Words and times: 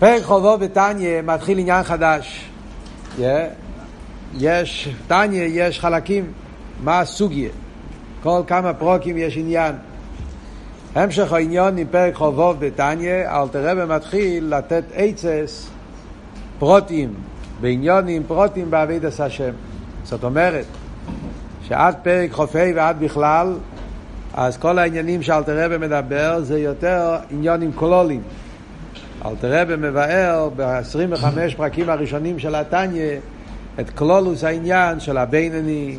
פרק 0.00 0.22
חובו 0.22 0.58
בתניא 0.58 1.22
מתחיל 1.22 1.58
עניין 1.58 1.82
חדש. 1.82 2.50
יש, 4.38 4.88
תניא 5.06 5.48
יש 5.50 5.80
חלקים, 5.80 6.32
מה 6.84 7.00
הסוגיה. 7.00 7.50
כל 8.22 8.42
כמה 8.46 8.74
פרוקים 8.74 9.18
יש 9.18 9.36
עניין. 9.36 9.74
המשך 10.94 11.32
העניין 11.32 11.78
עם 11.78 11.86
פרק 11.90 12.14
חובוב 12.14 12.56
בתניא, 12.60 13.12
אלתר 13.28 13.70
רבי 13.70 13.94
מתחיל 13.94 14.54
לתת 14.54 14.84
עצס 14.94 15.70
פרוטים, 16.58 17.14
בעניונים 17.60 18.22
פרוטים 18.26 18.70
בעבידת 18.70 19.20
השם. 19.20 19.52
זאת 20.04 20.24
אומרת, 20.24 20.64
שעד 21.68 21.94
פרק 22.02 22.32
חופי 22.32 22.72
ועד 22.74 23.00
בכלל, 23.00 23.54
אז 24.34 24.56
כל 24.56 24.78
העניינים 24.78 25.22
שאלתר 25.22 25.64
רבי 25.64 25.76
מדבר 25.86 26.40
זה 26.40 26.58
יותר 26.58 27.16
עניונים 27.30 27.72
קולולים. 27.72 28.22
אלתר 29.26 29.62
רבי 29.62 29.76
מבאר 29.76 30.48
ב-25 30.56 31.24
פרקים 31.56 31.88
הראשונים 31.88 32.38
של 32.38 32.54
התניא 32.54 33.16
את 33.80 33.90
כלולוס 33.90 34.44
העניין 34.44 35.00
של 35.00 35.16
הבינני, 35.18 35.96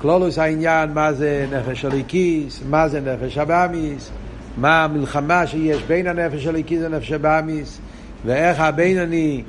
כלולוס 0.00 0.38
העניין 0.38 0.92
מה 0.92 1.12
זה 1.12 1.46
נפש 1.52 1.84
הליקיס, 1.84 2.60
מה 2.68 2.88
זה 2.88 3.00
נפש 3.00 3.38
הבאמיס, 3.38 4.10
מה 4.56 4.84
המלחמה 4.84 5.46
שיש 5.46 5.82
בין 5.82 6.06
הנפש 6.06 6.46
הליקיס 6.46 6.82
לנפש 6.82 7.12
הבאמיס, 7.12 7.80
ואיך 8.26 8.60
הבינני 8.60 9.42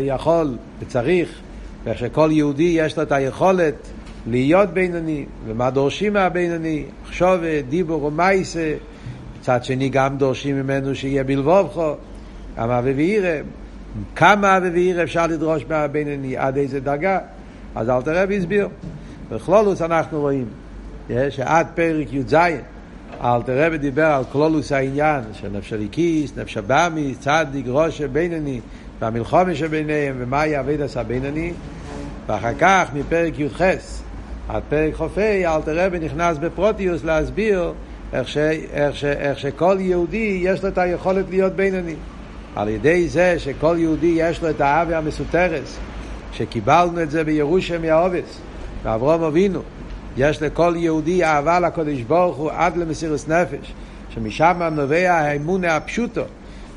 יכול 0.00 0.56
וצריך, 0.80 1.28
ואיך 1.84 1.98
שכל 1.98 2.28
יהודי 2.32 2.74
יש 2.76 2.96
לו 2.96 3.02
את 3.02 3.12
היכולת 3.12 3.74
להיות 4.26 4.68
בינוני, 4.68 5.24
ומה 5.46 5.70
דורשים 5.70 6.12
מהבינוני, 6.12 6.84
מחשובת, 7.02 7.64
דיבור 7.68 8.04
ומייסה, 8.04 8.74
מצד 9.42 9.64
שני 9.64 9.88
גם 9.88 10.16
דורשים 10.16 10.56
ממנו 10.56 10.94
שיהיה 10.94 11.24
בלבובכו, 11.24 11.94
אמה 12.58 12.78
ווירא, 12.78 13.40
כמה 14.16 14.58
ווירא 14.62 15.02
אפשר 15.02 15.26
לדרוש 15.26 15.64
מהבינוני, 15.68 16.36
עד 16.36 16.56
איזה 16.56 16.80
דרגה, 16.80 17.18
אז 17.74 17.90
אל 17.90 18.02
תראה 18.02 18.24
והסביר. 18.28 18.68
בכלולוס 19.30 19.82
אנחנו 19.82 20.20
רואים 20.20 20.44
שעד 21.30 21.66
פרק 21.74 22.12
י"ז 22.12 22.34
אל 23.24 23.42
תראה 23.42 23.68
ודיבר 23.72 24.06
על 24.06 24.24
כלולוס 24.32 24.72
העניין 24.72 25.22
של 25.32 25.48
נפש 25.52 25.72
הליקיס, 25.72 26.36
נפש 26.36 26.56
הבאמיס, 26.56 27.18
צדיק, 27.20 27.66
ראש 27.68 28.00
בינוני, 28.00 28.60
והמלחומה 29.00 29.54
שביניהם, 29.54 30.14
ומהי 30.18 30.60
אבידס 30.60 30.96
הבינוני, 30.96 31.52
ואחר 32.26 32.54
כך 32.58 32.90
מפרק 32.94 33.38
י"ח 33.38 33.62
עד 34.48 34.62
פרק 34.68 34.94
חופי, 34.94 35.46
אל 35.46 35.62
תראה 35.62 35.88
ונכנס 35.92 36.38
בפרוטיוס 36.38 37.04
להסביר 37.04 37.72
איך, 38.12 38.28
ש, 38.28 38.36
איך, 38.72 38.96
ש, 38.96 39.04
איך 39.04 39.38
שכל 39.38 39.76
יהודי 39.80 40.40
יש 40.42 40.62
לו 40.62 40.68
את 40.68 40.78
היכולת 40.78 41.24
להיות 41.30 41.52
בינוני. 41.52 41.94
על 42.56 42.68
ידי 42.68 43.08
זה 43.08 43.38
שכל 43.38 43.76
יהודי 43.78 44.14
יש 44.16 44.42
לו 44.42 44.50
את 44.50 44.60
האבי 44.60 44.94
המסותרס, 44.94 45.78
שקיבלנו 46.32 47.02
את 47.02 47.10
זה 47.10 47.24
בירושם 47.24 47.82
מהעובס, 47.82 48.38
ואברום 48.82 49.22
אבינו, 49.22 49.60
יש 50.16 50.42
לכל 50.42 50.74
יהודי 50.76 51.24
אהבה 51.24 51.60
לקודש 51.60 52.00
ברוך 52.00 52.36
הוא 52.36 52.50
עד 52.50 52.76
למסירות 52.76 53.28
נפש, 53.28 53.72
שמשם 54.14 54.62
נובע 54.72 55.12
האמונה 55.12 55.76
הפשוטו, 55.76 56.22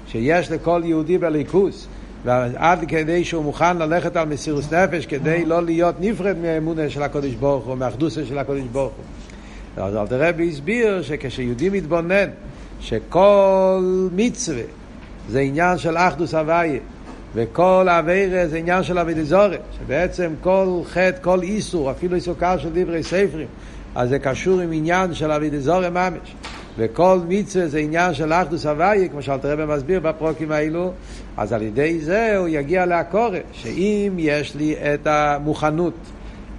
שיש 0.08 0.52
לכל 0.52 0.82
יהודי 0.86 1.18
בליכוס, 1.18 1.88
ועד 2.26 2.86
כדי 2.88 3.24
שהוא 3.24 3.44
מוכן 3.44 3.78
ללכת 3.78 4.16
על 4.16 4.28
מסירות 4.28 4.74
נפש 4.74 5.06
כדי 5.06 5.46
לא 5.46 5.64
להיות 5.64 5.96
נפרד 6.00 6.38
מהאמונה 6.38 6.90
של 6.90 7.04
הקודש 7.04 7.34
ברוך 7.34 7.66
הוא, 7.66 7.76
מהאחדוסה 7.76 8.26
של 8.26 8.38
הקודש 8.38 8.64
ברוך 8.72 8.94
הוא. 8.94 9.04
אז 9.78 9.96
אלתר 9.96 10.30
רבי 10.30 10.50
הסביר 10.50 11.02
שכשיהודי 11.02 11.70
מתבונן 11.70 12.30
שכל 12.80 14.08
מצווה 14.16 14.64
זה 15.30 15.40
עניין 15.40 15.78
של 15.78 15.98
אחדוס 15.98 16.34
הוויה 16.34 16.80
וכל 17.36 17.88
אביירה 17.90 18.48
זה 18.48 18.58
עניין 18.58 18.84
של 18.84 19.00
אבי 19.00 19.14
שבעצם 19.80 20.34
כל 20.42 20.82
חטא, 20.86 21.18
כל 21.22 21.42
איסור, 21.42 21.92
אפילו 21.92 22.16
איסור 22.16 22.36
קר 22.40 22.58
של 22.58 22.70
דברי 22.74 23.04
ספרים 23.04 23.48
אז 23.96 24.10
זה 24.10 24.20
קשור 24.20 24.60
עם 24.60 24.70
עניין 24.72 25.14
של 25.14 25.32
אבי 25.32 25.50
דזורת 25.50 25.92
ממש. 25.92 26.36
וכל 26.78 27.20
מצווה 27.28 27.68
זה 27.68 27.80
עניין 27.80 28.14
של 28.14 28.34
אחדוס 28.34 28.66
הוויה, 28.66 29.08
כמו 29.08 29.22
שאלתר 29.22 29.52
רבי 29.52 29.74
מסביר 29.74 30.00
בפרוקים 30.00 30.52
האלו, 30.52 30.92
אז 31.38 31.54
על 31.54 31.62
ידי 31.62 32.00
זה 32.00 32.38
הוא 32.38 32.48
יגיע 32.48 32.86
לעקורת, 32.86 33.44
שאם 33.52 34.14
יש 34.18 34.56
לי 34.56 34.76
את 34.76 35.08
המוכנות, 35.08 35.94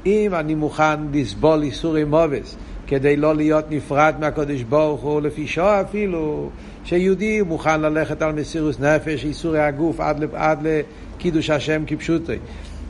אם 0.07 0.35
אני 0.35 0.55
מוכן 0.55 1.01
לסבול 1.13 1.63
ייסורי 1.63 2.05
מוות, 2.05 2.57
כדי 2.87 3.17
לא 3.17 3.35
להיות 3.35 3.65
נפרד 3.71 4.15
מהקדוש 4.21 4.63
ברוך 4.63 5.01
הוא, 5.01 5.21
לפי 5.21 5.47
שעה 5.47 5.81
אפילו, 5.81 6.51
שיהודי 6.85 7.43
מוכן 7.43 7.81
ללכת 7.81 8.23
על 8.23 8.33
מסירות 8.33 8.81
נפש, 8.81 9.25
ייסורי 9.25 9.61
הגוף, 9.61 10.01
עד, 10.01 10.25
עד 10.35 10.67
לקידוש 10.67 11.51
השם 11.51 11.83
כפשוטו. 11.87 12.37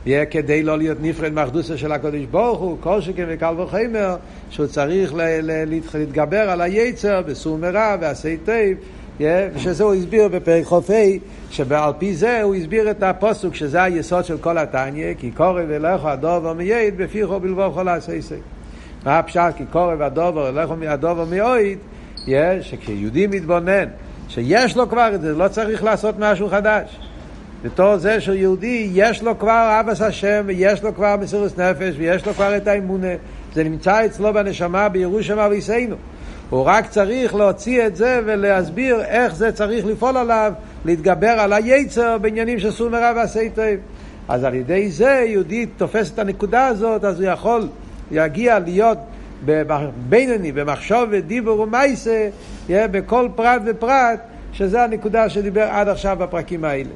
יהיה 0.05 0.25
כדי 0.25 0.63
לא 0.63 0.77
להיות 0.77 0.97
נפרד 1.01 1.33
מאחדותו 1.33 1.77
של 1.77 1.91
הקדוש 1.91 2.23
ברוך 2.31 2.59
הוא, 2.59 2.77
כל 2.79 3.01
שכן 3.01 3.25
וקל 3.29 3.53
וחומר, 3.57 4.15
שהוא 4.49 4.67
צריך 4.67 5.13
להתגבר 5.93 6.49
על 6.49 6.61
היצר 6.61 7.21
בסור 7.21 7.57
מרע 7.57 7.95
ועשה 8.01 8.37
טוב, 8.37 8.77
ושזה 9.19 9.83
הוא 9.83 9.93
הסביר 9.93 10.27
בפרק 10.27 10.65
חופי, 10.65 11.19
שעל 11.49 11.93
פי 11.99 12.15
זה 12.15 12.41
הוא 12.41 12.55
הסביר 12.55 12.91
את 12.91 13.03
הפסוק, 13.03 13.55
שזה 13.55 13.83
היסוד 13.83 14.25
של 14.25 14.37
כל 14.37 14.57
התניא, 14.57 15.13
כי 15.17 15.31
קרוב 15.31 15.61
אליך 15.67 16.05
הדבר 16.05 16.53
מאוד, 16.53 16.97
בפיך 16.97 17.39
ובלבבך 17.39 17.83
לעשותו. 17.83 18.35
מה 19.07 19.19
הפשט? 19.19 19.53
כי 19.57 19.63
קורא 19.71 19.95
והדובר, 19.97 20.51
ולך 20.53 20.69
הדובר 20.87 21.25
מייד, 21.25 21.77
שכשיהודי 22.61 23.27
מתבונן, 23.27 23.85
שיש 24.29 24.77
לו 24.77 24.89
כבר 24.89 25.15
את 25.15 25.21
זה, 25.21 25.33
לא 25.33 25.47
צריך 25.47 25.83
לעשות 25.83 26.15
משהו 26.19 26.49
חדש. 26.49 26.99
בתור 27.63 27.97
זה 27.97 28.21
שהוא 28.21 28.35
יהודי, 28.35 28.89
יש 28.93 29.23
לו 29.23 29.39
כבר 29.39 29.79
אבס 29.79 30.01
השם, 30.01 30.43
ויש 30.45 30.83
לו 30.83 30.95
כבר 30.95 31.15
מסירות 31.21 31.59
נפש, 31.59 31.95
ויש 31.97 32.25
לו 32.25 32.33
כבר 32.33 32.57
את 32.57 32.67
האמונה. 32.67 33.07
זה 33.53 33.63
נמצא 33.63 34.05
אצלו 34.05 34.33
בנשמה 34.33 34.89
בירושם 34.89 35.39
אביסנו. 35.39 35.95
הוא 36.49 36.63
רק 36.63 36.89
צריך 36.89 37.35
להוציא 37.35 37.87
את 37.87 37.95
זה 37.95 38.21
ולהסביר 38.25 39.01
איך 39.01 39.35
זה 39.35 39.51
צריך 39.51 39.85
לפעול 39.85 40.17
עליו, 40.17 40.53
להתגבר 40.85 41.27
על 41.39 41.53
היצר 41.53 42.17
בעניינים 42.17 42.59
של 42.59 42.71
סור 42.71 42.89
מרע 42.89 43.11
ועשי 43.15 43.49
טוב. 43.49 43.65
אז 44.27 44.43
על 44.43 44.53
ידי 44.53 44.91
זה 44.91 45.25
יהודי 45.27 45.65
תופס 45.65 46.11
את 46.11 46.19
הנקודה 46.19 46.67
הזאת, 46.67 47.03
אז 47.03 47.21
הוא 47.21 47.29
יכול 47.29 47.67
להגיע 48.11 48.59
להיות 48.59 48.97
בינוני, 50.09 50.51
במחשוב 50.51 51.09
ודיבור 51.11 51.59
ומייסה, 51.59 52.29
בכל 52.69 53.27
פרט 53.35 53.61
ופרט, 53.65 54.19
שזה 54.53 54.83
הנקודה 54.83 55.29
שדיבר 55.29 55.63
עד 55.63 55.87
עכשיו 55.87 56.17
בפרקים 56.19 56.63
האלה. 56.63 56.89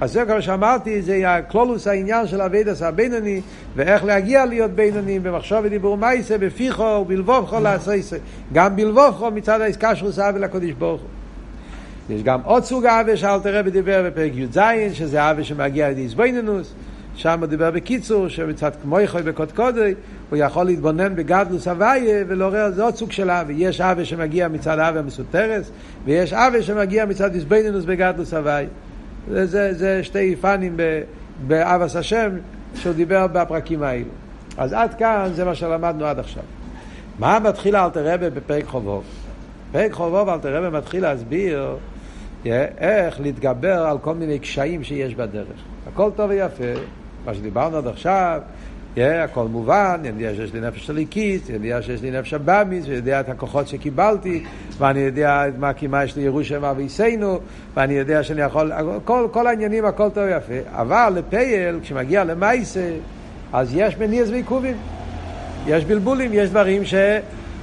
אז 0.00 0.12
זה 0.12 0.24
כמו 0.24 0.42
שאמרתי, 0.42 1.02
זה 1.02 1.40
כלולוס 1.48 1.86
העניין 1.86 2.26
של 2.26 2.40
אבידס 2.42 2.82
הבינוני, 2.82 3.40
ואיך 3.76 4.04
להגיע 4.04 4.44
להיות 4.46 4.70
בינוני 4.70 5.18
במחשוב 5.18 5.58
ודיבור 5.62 5.96
מייסה, 5.96 6.38
בפיחו 6.38 6.82
ובלבובכו 6.82 7.60
לעשייסה. 7.60 8.16
גם 8.52 8.76
בלבובכו 8.76 9.30
מצד 9.30 9.60
של 9.94 10.12
סבא 10.12 10.38
לקודש 10.38 10.70
ברוך 10.70 11.00
הוא. 11.00 11.08
יש 12.10 12.22
גם 12.22 12.40
עוד 12.44 12.64
סוג 12.64 12.86
אבי 12.86 13.16
שאלתר 13.16 13.58
רבי 13.58 13.70
דיבר 13.70 14.02
בפרק 14.06 14.32
י"ז, 14.34 14.58
שזה 14.92 15.30
אבי 15.30 15.44
שמגיע 15.44 15.88
לידי 15.88 16.02
איזבנינוס, 16.02 16.74
שם 17.14 17.38
הוא 17.40 17.46
דיבר 17.46 17.70
בקיצור, 17.70 18.28
שמצד 18.28 18.70
כמו 18.82 19.00
יכול 19.00 19.22
בקודקודי, 19.22 19.94
הוא 20.30 20.38
יכול 20.38 20.66
להתבונן 20.66 21.16
בגדלוס 21.16 21.68
הוויה 21.68 22.24
ולעורר, 22.28 22.70
זה 22.70 22.82
עוד 22.82 22.96
סוג 22.96 23.12
של 23.12 23.30
אבי. 23.30 23.54
יש 23.56 23.80
אבי 23.80 24.04
שמגיע 24.04 24.48
מצד 24.48 24.78
אבי 24.78 24.98
המסותרס, 24.98 25.70
ויש 26.04 26.32
אבי 26.32 26.62
שמגיע 26.62 27.04
מצד 27.04 27.34
איזבנינוס 27.34 27.84
בגדלוס 27.84 28.34
הוויה. 28.34 28.68
זה, 29.30 29.46
זה, 29.46 29.74
זה 29.74 30.04
שתי 30.04 30.36
פנים 30.36 30.76
באבס 31.46 31.96
השם 31.96 32.30
שהוא 32.74 32.94
דיבר 32.94 33.26
בפרקים 33.26 33.82
האלו. 33.82 34.10
אז 34.56 34.72
עד 34.72 34.94
כאן 34.94 35.30
זה 35.34 35.44
מה 35.44 35.54
שלמדנו 35.54 36.04
עד 36.04 36.18
עכשיו. 36.18 36.42
מה 37.18 37.38
מתחיל 37.38 37.76
אלתר 37.76 38.14
רבה 38.14 38.30
בפרק 38.30 38.64
חובוב? 38.66 39.04
פרק 39.72 39.92
חובוב 39.92 40.28
אלתר 40.28 40.56
רבה 40.56 40.78
מתחיל 40.78 41.02
להסביר 41.02 41.76
איך 42.78 43.20
להתגבר 43.20 43.86
על 43.86 43.98
כל 43.98 44.14
מיני 44.14 44.38
קשיים 44.38 44.84
שיש 44.84 45.14
בדרך. 45.14 45.46
הכל 45.92 46.10
טוב 46.16 46.30
ויפה, 46.30 46.64
מה 47.24 47.34
שדיברנו 47.34 47.76
עד 47.76 47.86
עכשיו, 47.86 48.40
Yeah, 48.96 49.00
הכל 49.24 49.48
מובן, 49.48 50.00
אני 50.00 50.22
יודע 50.22 50.36
שיש 50.36 50.54
לי 50.54 50.60
נפש 50.60 50.90
הליקיס, 50.90 51.50
אני 51.50 51.68
יודע 51.68 51.82
שיש 51.82 52.02
לי 52.02 52.10
נפש 52.10 52.34
הבאמיס, 52.34 52.84
ואני 52.84 52.96
יודע 52.96 53.20
את 53.20 53.28
הכוחות 53.28 53.68
שקיבלתי, 53.68 54.44
ואני 54.78 55.00
יודע 55.00 55.44
מה 55.58 55.72
קימה 55.72 56.04
יש 56.04 56.16
לי 56.16 56.22
ירושם 56.22 56.64
אביסנו, 56.64 57.38
ואני 57.74 57.94
יודע 57.94 58.22
שאני 58.22 58.40
יכול, 58.40 58.72
כל, 59.04 59.28
כל 59.30 59.46
העניינים 59.46 59.84
הכל 59.84 60.10
טוב 60.10 60.24
ויפה. 60.24 60.70
אבל 60.70 61.12
לפייל, 61.16 61.80
כשמגיע 61.82 62.24
למייסה, 62.24 62.90
אז 63.52 63.70
יש 63.74 63.98
מניעס 63.98 64.28
ועיכובים. 64.28 64.76
יש 65.66 65.84
בלבולים, 65.84 66.30
יש 66.32 66.50
דברים 66.50 66.84
ש, 66.84 66.94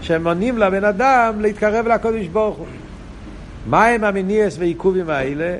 שמונעים 0.01 0.57
לבן 0.57 0.83
אדם 0.83 1.41
להתקרב 1.41 1.87
לקודש 1.87 2.27
ברוך 2.27 2.57
הוא. 2.57 2.67
מהם 3.69 4.03
המניעס 4.03 4.57
ועיכובים 4.59 5.09
האלה? 5.09 5.57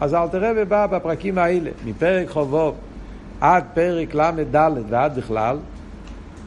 אז 0.00 0.14
אל 0.14 0.28
תראה 0.28 0.52
ובא 0.56 0.86
בפרקים 0.86 1.38
האלה, 1.38 1.70
מפרק 1.84 2.28
חובוב. 2.28 2.89
עד 3.40 3.64
פרק 3.74 4.14
ל"ד 4.14 4.56
ועד 4.88 5.16
בכלל, 5.18 5.58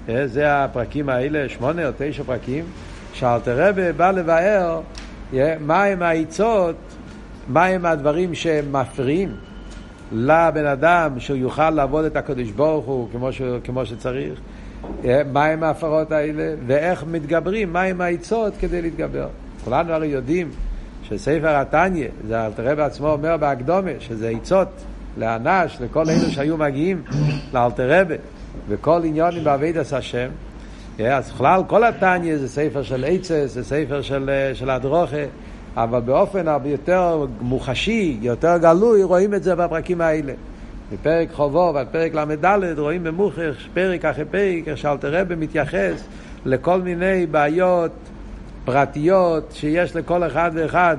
אה, 0.09 0.27
זה 0.27 0.63
הפרקים 0.63 1.09
האלה, 1.09 1.49
שמונה 1.49 1.87
או 1.87 1.91
תשע 1.97 2.23
פרקים, 2.23 2.65
שאלתר 3.13 3.67
רבי 3.69 3.91
בא 3.91 4.11
לבאר 4.11 4.81
מהם 5.59 6.01
העצות 6.01 6.75
מהם 7.47 7.85
הדברים 7.85 8.35
שמפריעים 8.35 9.35
לבן 10.11 10.65
אדם 10.65 11.19
שהוא 11.19 11.37
יוכל 11.37 11.69
לעבוד 11.69 12.05
את 12.05 12.15
הקדוש 12.15 12.51
ברוך 12.51 12.85
הוא 12.85 13.07
כמו, 13.11 13.33
ש, 13.33 13.41
כמו 13.63 13.85
שצריך, 13.85 14.39
מהם 15.33 15.63
ההפרות 15.63 16.11
האלה, 16.11 16.55
ואיך 16.67 17.03
מתגברים, 17.11 17.73
מהם 17.73 18.01
העצות 18.01 18.53
כדי 18.59 18.81
להתגבר. 18.81 19.27
כולנו 19.63 19.93
הרי 19.93 20.07
יודעים 20.07 20.49
שספר 21.03 21.55
התניא, 21.55 22.07
זה 22.27 22.45
אלתר 22.45 22.75
בעצמו 22.75 23.07
אומר 23.07 23.37
בהקדומה, 23.37 23.91
שזה 23.99 24.29
עצות 24.29 24.67
לאנש, 25.17 25.77
לכל 25.81 26.09
אלו 26.09 26.31
שהיו 26.31 26.57
מגיעים 26.57 27.01
לאלתר 27.53 28.01
רבה, 28.01 28.15
וכל 28.69 29.01
עניונים 29.03 29.43
בעבידת 29.43 29.93
השם. 29.93 30.29
אז 30.99 31.31
בכלל 31.31 31.61
כל 31.67 31.83
התניא 31.83 32.37
זה 32.37 32.49
ספר 32.49 32.83
של 32.83 33.05
עצס, 33.07 33.51
זה 33.53 33.63
ספר 33.63 34.01
של, 34.01 34.29
של 34.53 34.69
הדרוכה, 34.69 35.25
אבל 35.75 35.99
באופן 35.99 36.47
הרבה 36.47 36.69
יותר 36.69 37.25
מוחשי, 37.41 38.17
יותר 38.21 38.57
גלוי, 38.57 39.03
רואים 39.03 39.33
את 39.33 39.43
זה 39.43 39.55
בפרקים 39.55 40.01
האלה. 40.01 40.33
בפרק 40.93 41.31
חובו 41.31 41.71
ועד 41.75 41.87
פרק 41.91 42.13
ל"ד 42.13 42.79
רואים 42.79 43.03
במוכר, 43.03 43.53
פרק 43.73 44.05
אחרי 44.05 44.25
פרק, 44.25 44.67
איך 44.67 44.77
שאלתר 44.77 45.19
רבי 45.19 45.35
מתייחס 45.35 46.07
לכל 46.45 46.81
מיני 46.81 47.25
בעיות 47.25 47.91
פרטיות 48.65 49.51
שיש 49.53 49.95
לכל 49.95 50.23
אחד 50.23 50.51
ואחד 50.53 50.97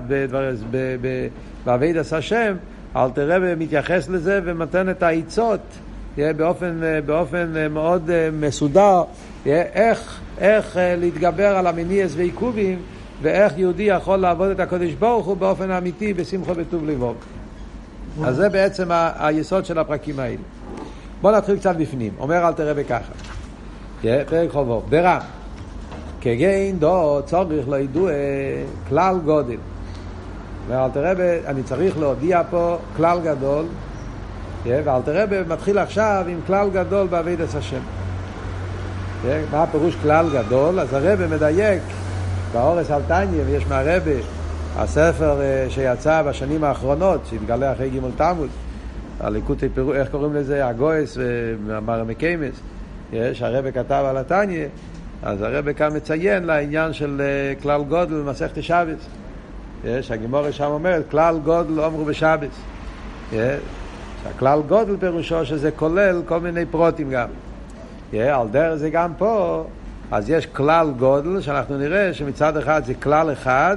בעבידת 1.64 2.12
השם, 2.12 2.54
אלתר 2.96 3.36
רבי 3.36 3.54
מתייחס 3.64 4.08
לזה 4.08 4.40
ונותן 4.44 4.90
את 4.90 5.02
העצות 5.02 5.60
באופן, 6.16 6.80
באופן 7.06 7.54
מאוד 7.70 8.10
מסודר, 8.32 9.02
איך, 9.46 10.20
איך 10.38 10.76
להתגבר 10.80 11.56
על 11.56 11.66
המניעס 11.66 12.12
ועיכובים 12.16 12.78
ואיך 13.22 13.58
יהודי 13.58 13.82
יכול 13.82 14.16
לעבוד 14.16 14.50
את 14.50 14.60
הקודש 14.60 14.92
ברוך 14.92 15.26
הוא 15.26 15.36
באופן 15.36 15.70
אמיתי 15.70 16.14
בשמחו 16.14 16.52
וטוב 16.56 16.84
לבוב. 16.84 17.16
אז 18.24 18.36
זה 18.36 18.48
בעצם 18.48 18.88
היסוד 19.18 19.64
של 19.64 19.78
הפרקים 19.78 20.18
האלה. 20.18 20.36
בואו 21.20 21.36
נתחיל 21.36 21.56
קצת 21.56 21.76
בפנים. 21.76 22.12
אומר 22.18 22.48
אל 22.48 22.52
תראה 22.52 22.74
בככה. 22.74 23.12
פרק 24.02 24.50
חובו. 24.50 24.82
ברם. 24.88 25.20
כגין 26.20 26.78
דו 26.78 27.20
צורך 27.26 27.68
לא 27.68 27.76
ידוע 27.76 28.10
כלל 28.88 29.18
גודל. 29.24 29.56
אומר 30.68 30.84
אל 30.84 30.90
תראה, 30.90 31.38
אני 31.46 31.62
צריך 31.62 31.98
להודיע 31.98 32.42
פה 32.50 32.78
כלל 32.96 33.18
גדול, 33.24 33.64
ואל 34.66 35.02
תראה, 35.04 35.24
מתחיל 35.48 35.78
עכשיו 35.78 36.24
עם 36.28 36.40
כלל 36.46 36.70
גדול 36.70 37.06
בעבידת 37.06 37.54
השם. 37.54 37.80
מה 39.52 39.62
הפירוש 39.62 39.96
כלל 40.02 40.26
גדול? 40.34 40.80
אז 40.80 40.92
הרב 40.92 41.26
מדייק 41.34 41.82
באורס 42.52 42.90
על 42.90 43.02
תניא, 43.08 43.42
ויש 43.46 43.66
מהרבה 43.66 44.12
הספר 44.76 45.40
שיצא 45.68 46.22
בשנים 46.22 46.64
האחרונות, 46.64 47.20
שהתגלה 47.30 47.72
אחרי 47.72 47.90
גימול 47.90 48.10
תמוז, 48.16 48.48
הליקוטי 49.20 49.68
פירוש, 49.68 49.96
איך 49.96 50.08
קוראים 50.08 50.34
לזה? 50.34 50.66
הגויס 50.66 51.18
ומרמקיימס, 51.20 52.54
שהרבה 53.32 53.72
כתב 53.72 54.04
על 54.08 54.16
התניא, 54.16 54.66
אז 55.22 55.42
הרבה 55.42 55.72
כאן 55.72 55.96
מציין 55.96 56.44
לעניין 56.44 56.92
של 56.92 57.22
כלל 57.62 57.82
גודל 57.82 58.14
במסכת 58.14 58.62
שבס. 58.62 59.08
שהגימורה 60.00 60.52
שם 60.52 60.64
אומרת, 60.64 61.10
כלל 61.10 61.38
גודל 61.38 61.80
אומרו 61.80 62.04
בשבס. 62.04 62.60
שהכלל 64.22 64.60
גודל 64.68 64.96
פירושו 64.96 65.46
שזה 65.46 65.70
כולל 65.70 66.22
כל 66.26 66.40
מיני 66.40 66.66
פרוטים 66.66 67.10
גם. 67.10 67.28
על 68.12 68.48
דרך 68.48 68.74
זה 68.74 68.90
גם 68.90 69.12
פה, 69.18 69.64
אז 70.10 70.30
יש 70.30 70.46
כלל 70.46 70.92
גדול, 70.98 71.40
שאנחנו 71.40 71.78
נראה 71.78 72.14
שמצד 72.14 72.56
אחד 72.56 72.84
זה 72.84 72.94
כלל 72.94 73.32
אחד, 73.32 73.76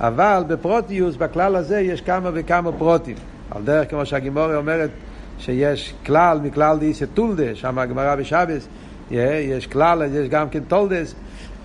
אבל 0.00 0.42
בפרטיות, 0.46 1.16
בכלל 1.16 1.56
הזה, 1.56 1.80
יש 1.80 2.00
כמה 2.00 2.30
וכמה 2.34 2.72
פרטים. 2.72 3.16
על 3.50 3.62
דרך 3.62 3.90
כמו 3.90 4.06
שהגמרא 4.06 4.56
אומרת, 4.56 4.90
שיש 5.38 5.94
כלל 6.06 6.38
מכלל 6.42 6.78
דאיכא 6.78 7.06
תולדה, 7.14 7.54
שם 7.54 7.78
הגמרא 7.78 8.14
בשבת, 8.14 8.68
יש 9.10 9.66
כלל, 9.66 10.02
יש 10.14 10.28
גם 10.28 10.48
כן 10.48 10.60
תולדות, 10.68 11.14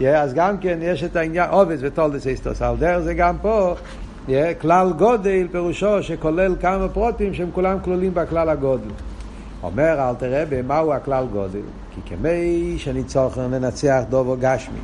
אז 0.08 0.34
גם 0.34 0.58
כן 0.58 0.80
יש 0.82 1.04
את 1.04 1.16
העניין, 1.16 1.50
אבות 1.50 1.80
ותולדות 1.82 2.28
איסטוס. 2.28 2.62
על 2.62 2.76
דרך 2.78 3.00
זה 3.00 3.14
גם 3.14 3.36
פה, 3.42 3.76
כלל 4.62 4.94
גדול 4.98 5.48
פירושו 5.52 6.04
שכולל 6.04 6.56
כמה 6.62 6.90
פרטים 6.90 7.34
שהם 7.34 7.50
כולם 7.52 7.78
כלולים 7.80 8.14
בכלל 8.14 8.50
הגדול. 8.50 8.90
אומר 9.64 10.10
אל 10.10 10.16
תראה 10.16 10.44
במהו 10.50 10.94
הכלל 10.94 11.26
גודל, 11.32 11.60
כי 11.96 12.02
כמי 12.06 12.76
שניצוחן 12.78 13.52
לנצח 13.52 14.02
דובו 14.10 14.36
גשמי, 14.40 14.80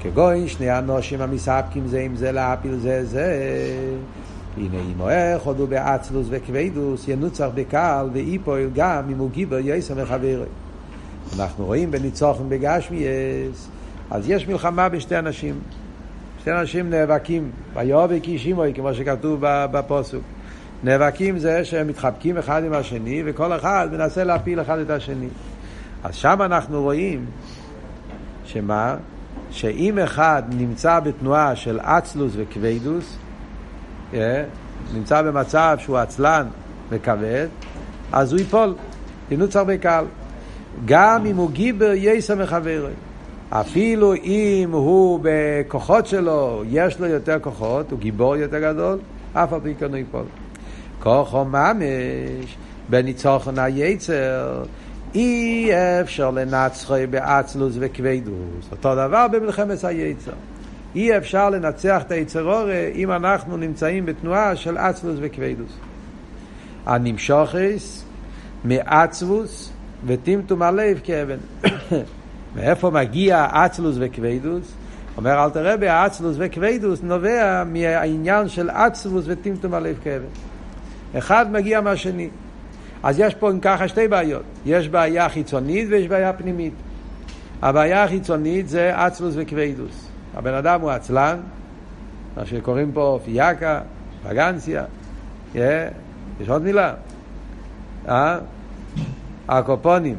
כגון 0.00 0.48
שני 0.48 0.78
אנושים 0.78 1.20
המספקים 1.20 1.86
זה 1.86 2.00
עם 2.00 2.16
זה 2.16 2.32
להפיל 2.32 2.76
זה 2.76 3.04
זה, 3.04 3.36
הנה 4.56 4.76
אם 4.76 5.08
איך 5.08 5.42
הודו 5.42 5.66
באצלוס 5.66 6.26
וכבדוס 6.30 7.08
ינוצח 7.08 7.48
בקהל 7.54 8.10
ואי 8.12 8.38
פועל 8.44 8.70
גם 8.74 9.02
אם 9.12 9.18
הוא 9.18 9.30
גיבר 9.30 9.58
יסר 9.58 9.94
מחברו. 10.02 10.44
אנחנו 11.38 11.64
רואים 11.64 11.90
בניצוחן 11.90 12.48
בגשמי 12.48 13.04
אז 14.10 14.30
יש 14.30 14.48
מלחמה 14.48 14.88
בשתי 14.88 15.18
אנשים. 15.18 15.54
שתי 16.40 16.52
אנשים 16.52 16.90
נאבקים, 16.90 17.50
ויאבק 17.74 18.24
איש 18.24 18.46
אימוי, 18.46 18.74
כמו 18.74 18.94
שכתוב 18.94 19.38
בפוסוק. 19.42 20.22
נאבקים 20.84 21.38
זה 21.38 21.64
שהם 21.64 21.86
מתחבקים 21.86 22.38
אחד 22.38 22.64
עם 22.64 22.72
השני, 22.72 23.22
וכל 23.26 23.56
אחד 23.56 23.88
מנסה 23.92 24.24
להפיל 24.24 24.60
אחד 24.60 24.78
את 24.78 24.90
השני. 24.90 25.28
אז 26.04 26.14
שם 26.14 26.42
אנחנו 26.42 26.82
רואים 26.82 27.26
שמה? 28.44 28.96
שאם 29.50 29.98
אחד 29.98 30.42
נמצא 30.50 31.00
בתנועה 31.00 31.56
של 31.56 31.80
אצלוס 31.80 32.32
וכבדוס, 32.36 33.16
נמצא 34.94 35.22
במצב 35.22 35.76
שהוא 35.80 35.96
עצלן 35.96 36.46
וכבד, 36.88 37.46
אז 38.12 38.32
הוא 38.32 38.38
ייפול, 38.38 38.74
ינוץ 39.30 39.56
הרבה 39.56 39.78
קל. 39.78 40.04
גם 40.84 41.26
אם 41.26 41.36
הוא 41.36 41.50
גיבר 41.50 41.90
יסר 41.94 42.34
מחברו. 42.34 42.88
אפילו 43.50 44.14
אם 44.14 44.68
הוא 44.72 45.20
בכוחות 45.22 46.06
שלו, 46.06 46.62
יש 46.70 47.00
לו 47.00 47.06
יותר 47.06 47.38
כוחות, 47.38 47.90
הוא 47.90 47.98
גיבור 47.98 48.36
יותר 48.36 48.60
גדול, 48.60 48.98
אף 49.32 49.52
על 49.52 49.60
פי 49.60 49.74
כן 49.74 49.86
הוא 49.86 49.96
ייפול. 49.96 50.24
כוחו 51.02 51.44
ממש 51.44 52.56
בניצוחן 52.88 53.58
היצר 53.58 54.62
אי 55.14 55.70
אפשר 56.00 56.30
לנצחו 56.30 56.94
באצלוס 57.10 57.74
וכבדוס. 57.80 58.68
אותו 58.70 58.94
דבר 58.94 59.26
במלחמת 59.28 59.84
היצר. 59.84 60.32
אי 60.94 61.16
אפשר 61.16 61.50
לנצח 61.50 62.02
את 62.06 62.10
היצרורי 62.10 62.92
אם 62.94 63.12
אנחנו 63.12 63.56
נמצאים 63.56 64.06
בתנועה 64.06 64.56
של 64.56 64.78
אצלוס 64.78 65.16
וכבדוס. 65.20 65.72
הנמשוכס 66.86 68.04
מעצבוס 68.64 69.72
וטמטום 70.06 70.62
הלב 70.62 71.00
כאבן. 71.04 71.38
מאיפה 72.56 72.90
מגיע 72.90 73.46
אצלוס 73.52 73.96
וכבדוס? 74.00 74.72
אומר 75.16 75.44
אל 75.44 75.50
תראה 75.50 75.76
באצלוס 75.76 76.36
וכבדוס 76.38 77.02
נובע 77.02 77.64
מהעניין 77.66 78.48
של 78.48 78.70
עצבוס 78.70 79.24
וטמטום 79.26 79.74
הלב 79.74 79.96
כאבן. 80.04 80.24
אחד 81.18 81.52
מגיע 81.52 81.80
מהשני. 81.80 82.28
אז 83.02 83.18
יש 83.18 83.34
פה 83.34 83.50
אם 83.50 83.60
ככה 83.60 83.88
שתי 83.88 84.08
בעיות. 84.08 84.42
יש 84.66 84.88
בעיה 84.88 85.28
חיצונית 85.28 85.88
ויש 85.90 86.08
בעיה 86.08 86.32
פנימית. 86.32 86.72
הבעיה 87.62 88.04
החיצונית 88.04 88.68
זה 88.68 89.06
אצלוס 89.06 89.34
וכבדוס. 89.36 90.08
הבן 90.34 90.54
אדם 90.54 90.80
הוא 90.80 90.90
עצלן, 90.90 91.40
מה 92.36 92.46
שקוראים 92.46 92.92
פה 92.92 93.18
פייקה, 93.24 93.80
פגנציה, 94.22 94.84
yeah, 95.54 95.58
יש 96.40 96.48
עוד 96.48 96.62
מילה, 96.62 96.94
אה? 98.08 98.38
הקופונים, 99.48 100.16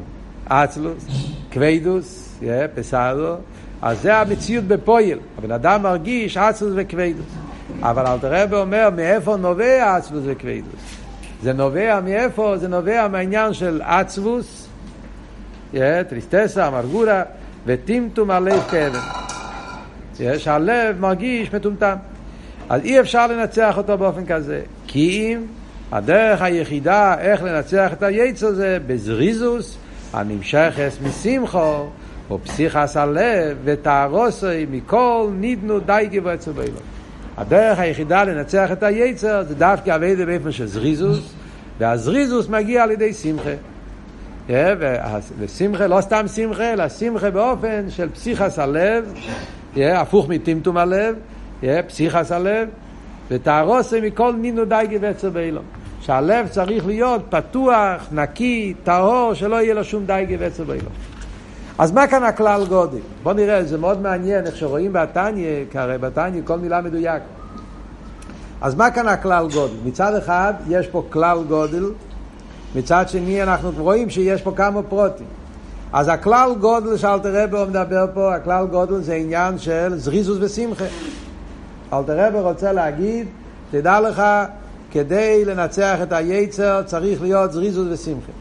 אצלוס, 0.52 1.06
כבדוס, 1.50 2.38
yeah, 2.40 2.44
פסאדו, 2.74 3.34
אז 3.82 4.00
זה 4.02 4.16
המציאות 4.16 4.64
בפועל. 4.64 5.18
הבן 5.38 5.52
אדם 5.52 5.82
מרגיש 5.82 6.36
אצלוס 6.36 6.72
וכבדוס. 6.76 7.26
אבל 7.80 8.06
אלתר 8.06 8.42
רבי 8.42 8.56
אומר, 8.56 8.88
מאיפה 8.96 9.36
נובע 9.36 9.96
עצבוס 9.96 10.22
וכבדוס? 10.26 10.80
זה 11.42 11.52
נובע 11.52 12.00
מאיפה? 12.04 12.54
זה 12.56 12.68
נובע 12.68 13.08
מהעניין 13.08 13.52
של 13.52 13.82
עצבוס, 13.84 14.68
טריסטסה, 16.08 16.68
אמרגורה, 16.68 17.22
וטמטום 17.66 18.30
הלב 18.30 18.62
כאבן. 18.70 18.98
שהלב 20.38 21.00
מרגיש 21.00 21.54
מטומטם. 21.54 21.96
אז 22.68 22.80
אי 22.84 23.00
אפשר 23.00 23.26
לנצח 23.26 23.76
אותו 23.76 23.98
באופן 23.98 24.26
כזה. 24.26 24.60
כי 24.86 25.32
אם 25.32 25.42
הדרך 25.92 26.42
היחידה 26.42 27.14
איך 27.18 27.42
לנצח 27.42 27.92
את 27.92 28.02
היצר 28.02 28.52
זה 28.52 28.78
בזריזוס 28.86 29.76
הנמשכס 30.12 30.98
משמחו 31.06 31.86
או 32.30 32.38
פסיכס 32.44 32.96
הלב 32.96 33.56
ותהרוסי 33.64 34.66
מכל 34.70 35.28
נידנו 35.34 35.80
די 35.80 36.08
גבוה 36.12 36.34
אצל 36.34 36.52
באילון. 36.52 36.82
הדרך 37.36 37.78
היחידה 37.78 38.24
לנצח 38.24 38.72
את 38.72 38.82
היצר 38.82 39.42
זה 39.42 39.54
דווקא 39.54 39.96
אביידה 39.96 40.26
באופן 40.26 40.52
של 40.52 40.66
זריזוס, 40.66 41.32
והזריזוס 41.78 42.48
מגיע 42.48 42.82
על 42.82 42.90
ידי 42.90 43.14
שמחה. 43.14 43.50
ושמחה, 45.38 45.86
לא 45.86 46.00
סתם 46.00 46.28
שמחה, 46.28 46.72
אלא 46.72 46.88
שמחה 46.88 47.30
באופן 47.30 47.84
של 47.88 48.08
פסיכס 48.08 48.58
הלב, 48.58 49.14
הפוך 49.76 50.28
מטמטום 50.28 50.76
הלב, 50.76 51.16
פסיכס 51.86 52.32
הלב, 52.32 52.68
ותהרוסם 53.30 54.02
מכל 54.02 54.32
נינו 54.32 54.64
דייגי 54.64 54.98
ועצר 54.98 55.30
באילום. 55.30 55.64
שהלב 56.00 56.48
צריך 56.48 56.86
להיות 56.86 57.22
פתוח, 57.30 58.08
נקי, 58.12 58.74
טהור, 58.84 59.34
שלא 59.34 59.56
יהיה 59.56 59.74
לו 59.74 59.84
שום 59.84 60.06
דייגי 60.06 60.36
ועצר 60.36 60.64
באילום. 60.64 60.92
אז 61.78 61.92
מה 61.92 62.06
כאן 62.06 62.22
הכלל 62.22 62.64
גודל? 62.68 62.98
בואו 63.22 63.34
נראה, 63.34 63.64
זה 63.64 63.78
מאוד 63.78 64.00
מעניין 64.00 64.46
איך 64.46 64.56
שרואים 64.56 64.92
בתניא, 64.92 65.64
כי 65.70 65.78
הרי 65.78 65.98
בתניא 65.98 66.42
כל 66.44 66.58
מילה 66.58 66.80
מדויק. 66.80 67.22
אז 68.60 68.74
מה 68.74 68.90
כאן 68.90 69.08
הכלל 69.08 69.48
גודל? 69.52 69.74
מצד 69.84 70.14
אחד 70.14 70.54
יש 70.68 70.86
פה 70.86 71.04
כלל 71.10 71.38
גודל, 71.48 71.84
מצד 72.74 73.08
שני 73.08 73.42
אנחנו 73.42 73.70
רואים 73.78 74.10
שיש 74.10 74.42
פה 74.42 74.52
כמה 74.56 74.82
פרוטים. 74.82 75.26
אז 75.92 76.08
הכלל 76.08 76.54
גודל 76.60 76.96
שאלתר 76.96 77.42
רבי 77.42 77.56
מדבר 77.68 78.06
פה, 78.14 78.34
הכלל 78.34 78.66
גודל 78.66 79.00
זה 79.00 79.14
עניין 79.14 79.58
של 79.58 79.98
זריזוס 79.98 80.38
ושמחה. 80.40 80.84
אלתר 81.92 82.26
רבי 82.26 82.40
רוצה 82.40 82.72
להגיד, 82.72 83.26
תדע 83.70 84.00
לך, 84.00 84.22
כדי 84.90 85.44
לנצח 85.44 85.98
את 86.02 86.12
היצר 86.12 86.82
צריך 86.82 87.22
להיות 87.22 87.52
זריזוס 87.52 87.88
ושמחה. 87.90 88.32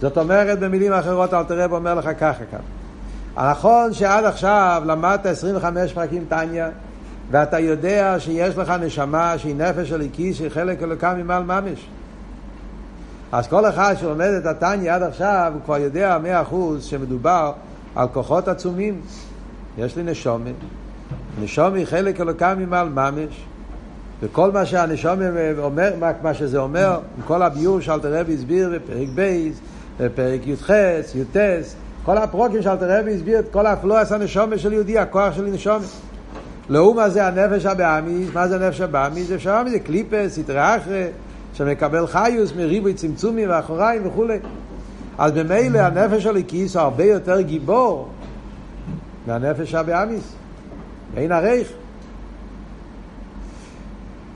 זאת 0.00 0.18
אומרת, 0.18 0.58
במילים 0.58 0.92
אחרות, 0.92 1.34
אלתר 1.34 1.64
רבי 1.64 1.74
אומר 1.74 1.94
לך 1.94 2.08
ככה 2.18 2.44
כאן. 2.50 2.58
נכון 3.36 3.92
שעד 3.92 4.24
עכשיו 4.24 4.82
למדת 4.86 5.26
25 5.26 5.92
פרקים 5.92 6.24
טניה, 6.28 6.68
ואתה 7.30 7.58
יודע 7.58 8.16
שיש 8.18 8.58
לך 8.58 8.70
נשמה 8.70 9.38
שהיא 9.38 9.56
נפש 9.56 9.92
הליקי, 9.92 10.34
שהיא 10.34 10.48
חלק 10.48 10.82
אלוקה 10.82 11.14
ממעל 11.14 11.42
ממש. 11.42 11.86
אז 13.32 13.48
כל 13.48 13.68
אחד 13.68 13.94
שלומד 14.00 14.28
את 14.38 14.46
התניא 14.46 14.92
עד 14.92 15.02
עכשיו, 15.02 15.50
הוא 15.54 15.62
כבר 15.64 15.78
יודע 15.78 16.18
מאה 16.22 16.42
אחוז 16.42 16.84
שמדובר 16.84 17.52
על 17.94 18.08
כוחות 18.12 18.48
עצומים. 18.48 19.00
יש 19.78 19.96
לי 19.96 20.02
נשמה, 20.02 20.54
נשמה 21.42 21.76
היא 21.76 21.86
חלק 21.86 22.20
אלוקה 22.20 22.54
ממעל 22.54 22.88
ממש, 22.88 23.46
וכל 24.22 24.52
מה 24.52 24.66
שהנשמה 24.66 25.26
אומר, 25.58 25.92
מה 26.22 26.34
שזה 26.34 26.58
אומר, 26.58 27.00
עם 27.16 27.22
כל 27.26 27.42
הביאור 27.42 27.80
שאלטר 27.80 28.20
רבי 28.20 28.34
הסביר 28.34 28.70
בפרק 28.74 29.08
בייס, 29.14 29.60
בפרק 30.00 30.46
י"ח, 30.46 30.70
י"ט, 31.14 31.36
כל 32.04 32.18
הפרקים 32.18 32.62
שאלטר 32.62 32.98
רבי 33.00 33.14
הסביר 33.14 33.38
את 33.38 33.52
כל 33.52 33.66
הפלאת 33.66 34.12
הנשמה 34.12 34.58
של 34.58 34.72
יהודי, 34.72 34.98
הכוח 34.98 35.34
של 35.34 35.44
נשמה. 35.44 35.86
לעומת 36.68 37.08
זה 37.08 37.26
הנפש 37.26 37.66
הבהמית, 37.66 38.28
מה 38.34 38.48
זה 38.48 38.56
הנפש 38.56 38.80
הבהמית? 38.80 39.26
זה 39.26 39.38
שבהמית 39.38 39.72
זה 39.72 39.78
קליפות, 39.78 40.38
סטרא 40.38 40.76
אחרא, 40.76 41.06
שמקבל 41.54 42.06
חיות 42.06 42.52
מריבוי 42.56 42.94
צמצומים 42.94 43.50
ואחוריים 43.50 44.06
וכולי. 44.06 44.38
אז 45.18 45.32
במילא 45.32 45.78
הנפש 45.78 46.26
הליקיס 46.26 46.76
הוא 46.76 46.82
הרבה 46.82 47.04
יותר 47.04 47.40
גיבור 47.40 48.08
מהנפש 49.26 49.74
הבאמיס. 49.74 50.32
אין 51.16 51.32
עריך. 51.32 51.72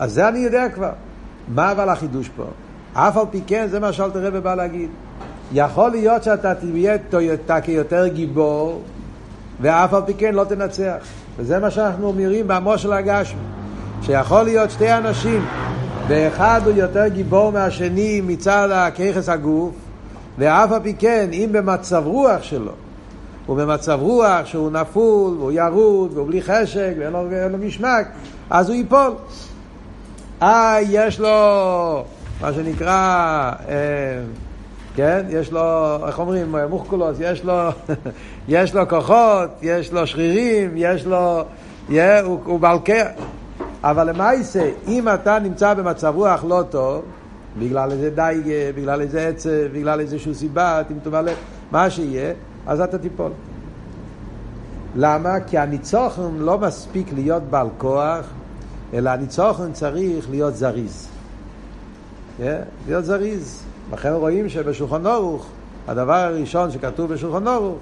אז 0.01 0.13
זה 0.13 0.29
אני 0.29 0.39
יודע 0.39 0.69
כבר. 0.69 0.93
מה 1.49 1.73
אבל 1.73 1.89
החידוש 1.89 2.29
פה? 2.37 2.45
אף 2.93 3.17
על 3.17 3.25
פי 3.31 3.41
כן, 3.47 3.67
זה 3.71 3.81
מה 3.81 3.93
שאלתר 3.93 4.27
רבי 4.27 4.41
בא 4.41 4.55
להגיד. 4.55 4.89
יכול 5.53 5.91
להיות 5.91 6.23
שאתה 6.23 6.53
תהיה 6.55 6.97
כיותר 7.63 8.07
גיבור, 8.07 8.83
ואף 9.61 9.95
על 9.95 10.03
פי 10.07 10.15
כן 10.15 10.35
לא 10.35 10.45
תנצח. 10.45 10.97
וזה 11.37 11.59
מה 11.59 11.71
שאנחנו 11.71 12.07
אומרים 12.07 12.49
בעמו 12.49 12.79
של 12.79 12.93
הגשמי. 12.93 13.41
שיכול 14.03 14.43
להיות 14.43 14.71
שתי 14.71 14.93
אנשים, 14.93 15.47
ואחד 16.09 16.61
הוא 16.65 16.75
יותר 16.77 17.09
גיבור 17.09 17.53
מהשני 17.53 18.21
מצד 18.21 18.69
הככס 18.73 19.29
הגוף, 19.29 19.75
ואף 20.39 20.73
על 20.73 20.81
פי 20.83 20.95
כן, 20.95 21.29
אם 21.33 21.49
במצב 21.53 22.03
רוח 22.07 22.43
שלו, 22.43 22.73
הוא 23.47 23.57
במצב 23.57 23.99
רוח 24.03 24.45
שהוא 24.47 24.71
נפול, 24.71 25.37
והוא 25.39 25.53
ירוד, 25.53 26.11
והוא 26.15 26.27
בלי 26.27 26.43
חשק, 26.43 26.93
ואין 26.99 27.13
לו, 27.13 27.25
לו 27.51 27.59
משמק, 27.59 28.07
אז 28.51 28.69
הוא 28.69 28.77
ייפול. 28.77 29.13
אה, 30.43 30.77
יש 30.83 31.21
לו, 31.21 32.05
מה 32.41 32.53
שנקרא, 32.53 32.93
אה, 33.69 34.23
כן? 34.95 35.27
יש 35.29 35.53
לו, 35.53 35.97
איך 36.07 36.19
אומרים, 36.19 36.55
מוחקולוס, 36.71 37.17
יש 37.21 37.45
לו, 37.45 37.55
יש 38.49 38.75
לו 38.75 38.89
כוחות, 38.89 39.51
יש 39.63 39.93
לו 39.93 40.07
שרירים, 40.07 40.73
יש 40.77 41.07
לו, 41.07 41.43
yeah, 41.89 41.93
הוא, 42.25 42.39
הוא 42.45 42.61
בעל 42.61 42.79
קר. 42.79 43.07
אבל 43.85 44.11
למעשה, 44.11 44.71
אם 44.89 45.09
אתה 45.09 45.39
נמצא 45.39 45.75
במצב 45.75 46.13
רוח 46.17 46.45
לא 46.45 46.63
טוב, 46.71 47.03
בגלל 47.59 47.91
איזה 47.91 48.11
דייגה, 48.11 48.73
בגלל 48.77 49.01
איזה 49.01 49.29
עצב, 49.29 49.67
בגלל 49.73 50.01
איזושהי 50.01 50.35
סיבה, 50.35 50.83
טמטום 50.89 51.15
לב, 51.15 51.37
מה 51.71 51.91
שיהיה, 51.91 52.33
אז 52.67 52.81
אתה 52.81 52.99
תיפול. 52.99 53.33
למה? 54.97 55.41
כי 55.41 55.59
הניצוחן 55.59 56.37
לא 56.39 56.59
מספיק 56.59 57.07
להיות 57.13 57.43
בעל 57.43 57.69
כוח, 57.79 58.27
אלא 58.95 59.11
הניצוחן 59.11 59.73
צריך 59.73 60.31
להיות 60.31 60.57
זריז. 60.57 61.09
Yeah, 62.39 62.43
להיות 62.87 63.05
זריז. 63.05 63.63
לכן 63.93 64.13
רואים 64.13 64.49
שבשולחן 64.49 65.07
אורוך, 65.07 65.47
הדבר 65.89 66.15
הראשון 66.15 66.71
שכתוב 66.71 67.13
בשולחן 67.13 67.47
אורוך, 67.47 67.79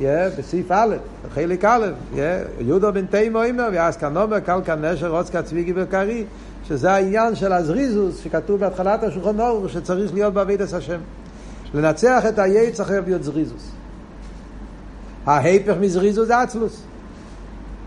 yeah, 0.00 0.02
בסעיף 0.38 0.66
א', 0.70 0.96
חלק 1.34 1.64
א', 1.64 1.86
yeah, 2.14 2.18
יהודו 2.60 2.92
בן 2.92 3.06
תימו 3.06 3.42
אימר, 3.42 3.68
ואז 3.72 3.96
כאן 3.96 4.16
אומר, 4.16 4.40
קל 4.40 4.60
כאן 4.64 4.84
נשר, 4.84 5.16
רוץ 5.16 5.30
כצביגי 5.30 5.72
וקרי, 5.76 6.24
שזה 6.68 6.92
העניין 6.92 7.34
של 7.34 7.52
הזריזוס 7.52 8.18
שכתוב 8.18 8.60
בהתחלת 8.60 9.02
השולחן 9.02 9.40
אורוך, 9.40 9.68
שצריך 9.68 10.14
להיות 10.14 10.34
בעבידת 10.34 10.72
השם. 10.72 11.00
לנצח 11.74 12.24
את 12.28 12.38
היי 12.38 12.72
צריך 12.72 12.90
להיות 13.06 13.22
זריזוס. 13.22 13.70
ההיפך 15.26 15.74
מזריזוס 15.80 16.26
זה 16.26 16.40
עצלוס. 16.40 16.82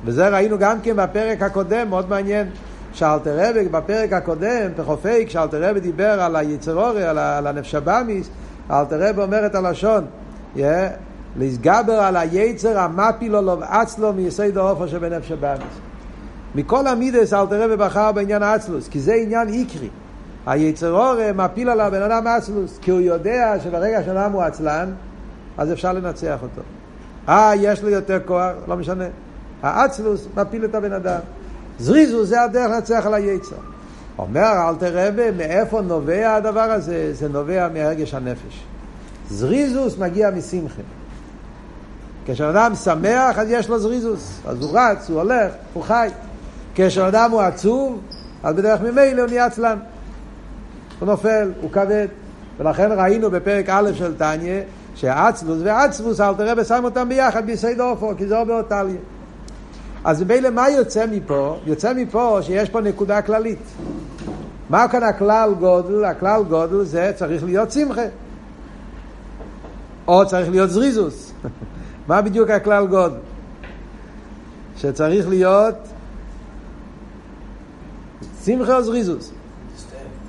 וזה 0.05 0.29
ראינו 0.29 0.57
גם 0.59 0.81
כן 0.81 0.95
בפרק 0.95 1.41
הקודם, 1.41 1.89
מאוד 1.89 2.09
מעניין. 2.09 2.47
שאלתר 2.93 3.49
רבי 3.49 3.69
בפרק 3.69 4.13
הקודם, 4.13 4.71
בחופי, 4.77 5.25
כשאלתר 5.25 5.69
רבי 5.69 5.79
דיבר 5.79 6.21
על 6.21 6.35
היצרורי, 6.35 7.03
על, 7.03 7.17
על 7.17 7.47
הנפש 7.47 7.75
הבאמיס, 7.75 8.29
אלתר 8.71 9.09
רבי 9.09 9.21
אומר 9.21 9.45
את 9.45 9.55
הלשון, 9.55 10.05
yeah, 10.55 10.59
להסגבר 11.39 11.93
על 11.93 12.17
היצר 12.17 12.79
המפילו 12.79 13.41
לו 13.41 13.59
ועצלו 13.59 14.13
מיסוד 14.13 14.57
האופו 14.57 14.87
שבנפש 14.87 15.31
הבאמיס. 15.31 15.79
מכל 16.55 16.87
המידס 16.87 17.33
אלתר 17.33 17.63
רבי 17.63 17.75
בחר 17.77 18.11
בעניין 18.11 18.43
האצלוס, 18.43 18.87
כי 18.87 18.99
זה 18.99 19.13
עניין 19.13 19.47
איקרי. 19.47 19.89
היצרורי 20.45 21.31
מפיל 21.35 21.69
על 21.69 21.79
הבן 21.79 22.01
אדם 22.01 22.27
אצלוס, 22.27 22.79
כי 22.81 22.91
הוא 22.91 22.99
יודע 22.99 23.55
שברגע 23.63 24.03
שאדם 24.03 24.31
הוא 24.31 24.41
עצלן, 24.41 24.91
אז 25.57 25.71
אפשר 25.71 25.93
לנצח 25.93 26.37
אותו. 26.41 26.61
אה, 27.29 27.51
יש 27.55 27.83
לו 27.83 27.89
יותר 27.89 28.19
כוח, 28.25 28.51
לא 28.67 28.75
משנה. 28.75 29.05
האצלוס 29.63 30.27
מפיל 30.35 30.65
את 30.65 30.75
הבן 30.75 30.93
אדם. 30.93 31.19
זריזו 31.79 32.25
זה 32.25 32.41
הדרך 32.41 32.71
לנצח 32.71 33.05
על 33.05 33.13
היצר. 33.13 33.55
אומר 34.17 34.69
אל 34.69 34.75
תרבה, 34.75 35.31
מאיפה 35.31 35.81
נובע 35.81 36.35
הדבר 36.35 36.71
הזה? 36.71 37.13
זה 37.13 37.29
נובע 37.29 37.67
מהרגש 37.73 38.13
הנפש. 38.13 38.63
זריזוס 39.29 39.97
מגיע 39.97 40.31
משמחה. 40.31 40.81
כשאדם 42.25 42.75
שמח, 42.75 43.39
אז 43.39 43.47
יש 43.49 43.69
לו 43.69 43.79
זריזוס. 43.79 44.39
אז 44.45 44.61
הוא 44.61 44.79
רץ, 44.79 45.09
הוא 45.09 45.21
הולך, 45.21 45.53
הוא 45.73 45.83
חי. 45.83 46.09
כשאדם 46.75 47.31
הוא 47.31 47.41
עצוב, 47.41 48.01
אז 48.43 48.55
בדרך 48.55 48.81
ממילא 48.81 49.21
הוא 49.21 49.29
נהיה 49.29 49.45
עצלן. 49.45 49.77
הוא 50.99 51.07
נופל, 51.07 51.51
הוא 51.61 51.71
כבד. 51.71 52.07
ולכן 52.59 52.91
ראינו 52.91 53.31
בפרק 53.31 53.69
א' 53.69 53.91
של 53.93 54.17
טניה, 54.17 54.61
שעצלוס 54.95 55.59
ועצבוס, 55.63 56.21
אל 56.21 56.33
תראה 56.33 56.53
ושם 56.57 56.81
אותם 56.83 57.09
ביחד 57.09 57.45
ביסי 57.45 57.75
דופו, 57.75 58.11
כי 58.17 58.27
זה 58.27 58.37
עובר 58.37 58.61
טליה. 58.61 58.95
אז 60.03 60.23
מילא 60.23 60.49
מה 60.49 60.69
יוצא 60.69 61.05
מפה? 61.11 61.57
יוצא 61.65 61.93
מפה 61.93 62.39
שיש 62.41 62.69
פה 62.69 62.81
נקודה 62.81 63.21
כללית. 63.21 63.59
מה 64.69 64.87
כאן 64.87 65.03
הכלל 65.03 65.53
גודל? 65.59 66.05
הכלל 66.05 66.43
גודל 66.43 66.83
זה 66.83 67.11
צריך 67.15 67.43
להיות 67.43 67.71
שמחה. 67.71 68.01
או 70.07 70.25
צריך 70.25 70.49
להיות 70.49 70.69
זריזוס. 70.69 71.33
מה 72.07 72.21
בדיוק 72.21 72.49
הכלל 72.49 72.87
גודל? 72.87 73.15
שצריך 74.77 75.29
להיות 75.29 75.75
שמחה 78.45 78.77
או 78.77 78.83
זריזוס? 78.83 79.31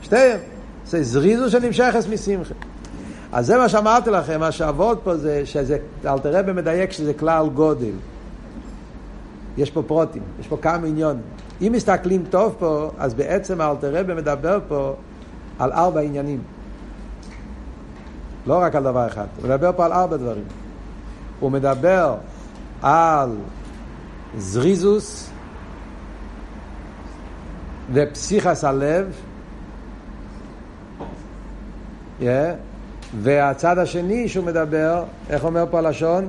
שתיהם. 0.02 0.38
זה 0.86 1.02
זריזוס 1.02 1.52
שנמשכת 1.52 2.08
משמחה. 2.12 2.54
אז 3.32 3.46
זה 3.46 3.58
מה 3.58 3.68
שאמרתי 3.68 4.10
לכם, 4.10 4.40
מה 4.40 4.52
שעבוד 4.52 4.98
פה 5.04 5.16
זה 5.16 5.46
שזה, 5.46 5.78
אל 6.06 6.18
תראה 6.18 6.42
במדייק 6.42 6.92
שזה 6.92 7.14
כלל 7.14 7.48
גודל. 7.48 7.92
יש 9.58 9.70
פה 9.70 9.82
פרוטים, 9.82 10.22
יש 10.40 10.48
פה 10.48 10.56
כמה 10.56 10.86
עניונים. 10.86 11.22
אם 11.60 11.72
מסתכלים 11.72 12.24
טוב 12.30 12.56
פה, 12.58 12.90
אז 12.98 13.14
בעצם 13.14 13.60
אלתר 13.60 14.00
רבי 14.00 14.14
מדבר 14.14 14.58
פה 14.68 14.94
על 15.58 15.72
ארבע 15.72 16.00
עניינים. 16.00 16.42
לא 18.46 18.58
רק 18.58 18.74
על 18.74 18.82
דבר 18.82 19.06
אחד, 19.06 19.26
הוא 19.36 19.44
מדבר 19.44 19.70
פה 19.76 19.84
על 19.84 19.92
ארבע 19.92 20.16
דברים. 20.16 20.44
הוא 21.40 21.50
מדבר 21.50 22.14
על 22.82 23.30
זריזוס 24.38 25.30
ופסיכס 27.92 28.64
הלב, 28.64 29.12
yeah. 32.20 32.24
והצד 33.22 33.78
השני 33.78 34.28
שהוא 34.28 34.44
מדבר, 34.44 35.04
איך 35.30 35.44
אומר 35.44 35.64
פה 35.70 35.78
הלשון? 35.78 36.28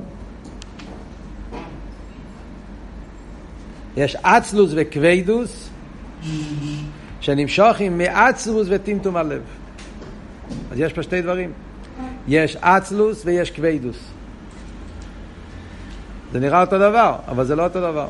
יש 3.96 4.16
אצלוס 4.16 4.70
וכביידוס, 4.74 5.68
שנמשכים 7.20 7.98
מעצלוס 7.98 8.66
וטמטום 8.70 9.16
הלב. 9.16 9.42
אז 10.72 10.80
יש 10.80 10.92
פה 10.92 11.02
שתי 11.02 11.22
דברים. 11.22 11.52
יש 12.28 12.56
אצלוס 12.56 13.22
ויש 13.24 13.50
כבדוס. 13.50 13.96
זה 16.32 16.40
נראה 16.40 16.60
אותו 16.60 16.78
דבר, 16.78 17.16
אבל 17.28 17.44
זה 17.44 17.56
לא 17.56 17.64
אותו 17.64 17.80
דבר. 17.80 18.08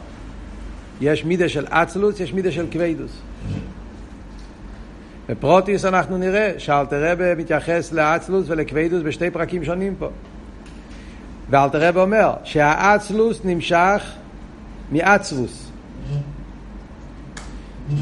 יש 1.01 1.25
מידה 1.25 1.49
של 1.49 1.67
אצלוס, 1.71 2.21
יש 2.21 2.33
מידה 2.33 2.53
של 2.53 2.67
כבדוס. 2.71 3.21
בפרוטיס 5.29 5.85
אנחנו 5.85 6.19
נראה 6.19 6.53
שאלתרבה 6.59 7.35
מתייחס 7.35 7.93
לאצלוס 7.93 8.47
ולכבדוס 8.49 9.03
בשתי 9.03 9.31
פרקים 9.31 9.65
שונים 9.65 9.95
פה. 9.99 10.09
ואלתרבה 11.51 12.03
אומר 12.03 12.33
שהאצלוס 12.45 13.41
נמשך 13.45 14.13
מאצלוס 14.93 15.66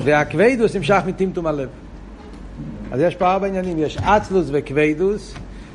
והכבדוס 0.04 0.76
נמשך 0.76 1.02
מטמטום 1.06 1.46
הלב. 1.46 1.68
אז 2.92 3.00
יש 3.00 3.14
פה 3.14 3.32
ארבע 3.32 3.46
עניינים, 3.46 3.78
יש 3.78 3.96
אצלוס 3.96 4.46
וכבדוס 4.52 5.34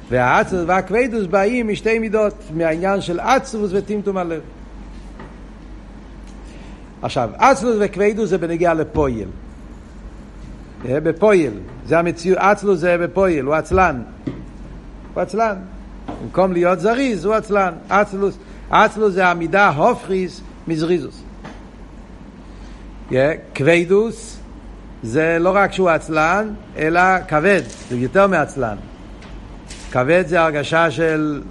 והאצלוס 0.09 0.62
והכבדוס 0.67 1.25
באים 1.25 1.67
משתי 1.67 2.00
מידות, 2.00 2.33
מהעניין 2.53 3.01
של 3.01 3.19
אצלוס 3.19 3.71
וטמטום 3.74 4.17
הלב. 4.17 4.41
עכשיו, 7.01 7.29
אצלוס 7.38 7.75
וכבדוס 7.79 8.29
זה 8.29 8.38
בנגיעה 8.38 8.74
לפויל. 8.74 9.27
בפויל, 10.86 11.53
זה 11.86 12.00
המציאות, 12.00 12.38
אצלוס 12.38 12.79
זה 12.79 12.98
בפויל, 12.98 13.45
הוא 13.45 13.53
עצלן. 13.53 14.01
הוא 15.13 15.21
עצלן. 15.21 15.55
במקום 16.24 16.53
להיות 16.53 16.79
זריז, 16.79 17.25
הוא 17.25 17.33
עצלן. 17.33 17.74
אצלוס, 17.88 18.38
אצלוס 18.69 19.13
זה 19.13 19.27
המידה 19.27 19.69
הופכיס 19.69 20.41
מזריזוס. 20.67 21.24
כבדוס 23.56 24.39
זה 25.04 25.38
לא 25.39 25.51
רק 25.56 25.74
שהוא 25.74 25.89
עצלן, 25.89 26.50
אלא 26.78 27.01
כבד, 27.28 27.62
זה 27.89 27.96
יותר 27.98 28.28
מעצלן. 28.28 28.75
כבד 29.92 30.24
זה 30.28 30.42
הרגשה 30.42 30.92
של, 30.92 31.42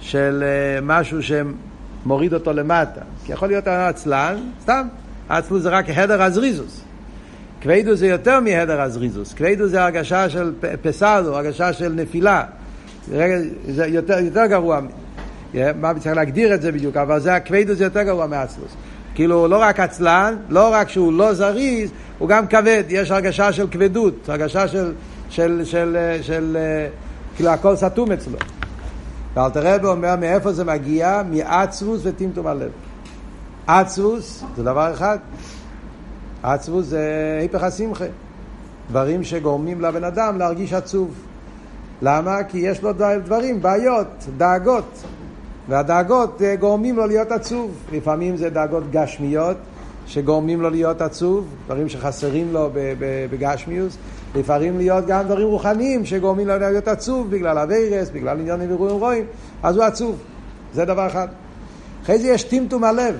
של 0.00 0.44
uh, 0.44 0.84
משהו 0.84 1.18
שמוריד 1.22 2.34
אותו 2.34 2.52
למטה. 2.52 3.00
כי 3.24 3.32
יכול 3.32 3.48
להיות 3.48 3.68
עצלן, 3.68 4.36
סתם, 4.62 4.88
עצלוס 5.28 5.62
זה 5.62 5.68
רק 5.68 5.84
הדר 5.88 6.22
הזריזוס. 6.22 6.80
כבדוס 7.60 7.98
זה 7.98 8.06
יותר 8.06 8.40
מהדר 8.40 8.80
הזריזוס. 8.80 9.34
כבדוס 9.34 9.70
זה 9.70 9.82
הרגשה 9.82 10.28
של 10.28 10.52
פסלו, 10.82 11.36
הרגשה 11.36 11.72
של 11.72 11.92
נפילה. 11.92 12.44
זה 13.68 13.86
יותר, 13.86 14.18
יותר 14.18 14.46
גרוע. 14.46 14.80
מה 15.54 15.94
צריך 15.98 16.16
להגדיר 16.16 16.54
את 16.54 16.62
זה 16.62 16.72
בדיוק, 16.72 16.96
אבל 16.96 17.20
זה 17.20 17.34
הכבדוס 17.34 17.78
זה 17.78 17.84
יותר 17.84 18.02
גרוע 18.02 18.26
מעצלוס. 18.26 18.76
כאילו 19.18 19.48
לא 19.48 19.56
רק 19.62 19.80
עצלן, 19.80 20.36
לא 20.48 20.72
רק 20.72 20.88
שהוא 20.88 21.12
לא 21.12 21.34
זריז, 21.34 21.90
הוא 22.18 22.28
גם 22.28 22.46
כבד, 22.46 22.84
יש 22.88 23.10
הרגשה 23.10 23.52
של 23.52 23.66
כבדות, 23.70 24.28
הרגשה 24.28 24.68
של, 24.68 24.92
של, 25.28 25.60
של, 25.64 25.64
של, 25.64 25.96
של 26.22 26.56
כאילו 27.36 27.50
הכל 27.50 27.76
סתום 27.76 28.12
אצלו. 28.12 28.38
ואלתר 29.34 29.74
רבי 29.74 29.86
אומר 29.86 30.16
מאיפה 30.16 30.52
זה 30.52 30.64
מגיע? 30.64 31.22
מעצבוס 31.30 32.00
וטמטום 32.04 32.46
הלב. 32.46 32.70
עצבוס 33.66 34.44
זה 34.56 34.62
דבר 34.62 34.92
אחד, 34.92 35.18
עצבוס 36.42 36.86
זה 36.86 37.38
היפך 37.40 37.62
השמחה. 37.62 38.04
דברים 38.90 39.24
שגורמים 39.24 39.80
לבן 39.80 40.04
אדם 40.04 40.38
להרגיש 40.38 40.72
עצוב. 40.72 41.14
למה? 42.02 42.44
כי 42.48 42.58
יש 42.58 42.82
לו 42.82 42.92
דברים, 43.24 43.62
בעיות, 43.62 44.26
דאגות. 44.36 45.02
והדאגות 45.68 46.42
אה, 46.42 46.56
גורמים 46.56 46.96
לו 46.96 47.06
להיות 47.06 47.32
עצוב. 47.32 47.70
לפעמים 47.92 48.36
זה 48.36 48.50
דאגות 48.50 48.90
גשמיות 48.90 49.56
שגורמים 50.06 50.60
לו 50.60 50.70
להיות 50.70 51.00
עצוב, 51.02 51.46
דברים 51.66 51.88
שחסרים 51.88 52.52
לו 52.52 52.70
בגשמיוס. 53.30 53.96
לפעמים 54.34 54.78
להיות 54.78 55.06
גם 55.06 55.24
דברים 55.24 55.48
רוחניים 55.48 56.04
שגורמים 56.04 56.48
לו 56.48 56.58
להיות 56.58 56.88
עצוב 56.88 57.30
בגלל 57.30 57.58
אביירס, 57.58 58.10
בגלל 58.10 58.40
עניינים 58.40 58.74
ורואים 58.74 58.96
רואים, 58.96 59.24
אז 59.62 59.76
הוא 59.76 59.84
עצוב. 59.84 60.18
זה 60.74 60.84
דבר 60.84 61.06
אחד. 61.06 61.28
אחרי 62.02 62.18
זה 62.18 62.28
יש 62.28 62.42
טמטום 62.42 62.84
הלב. 62.84 63.16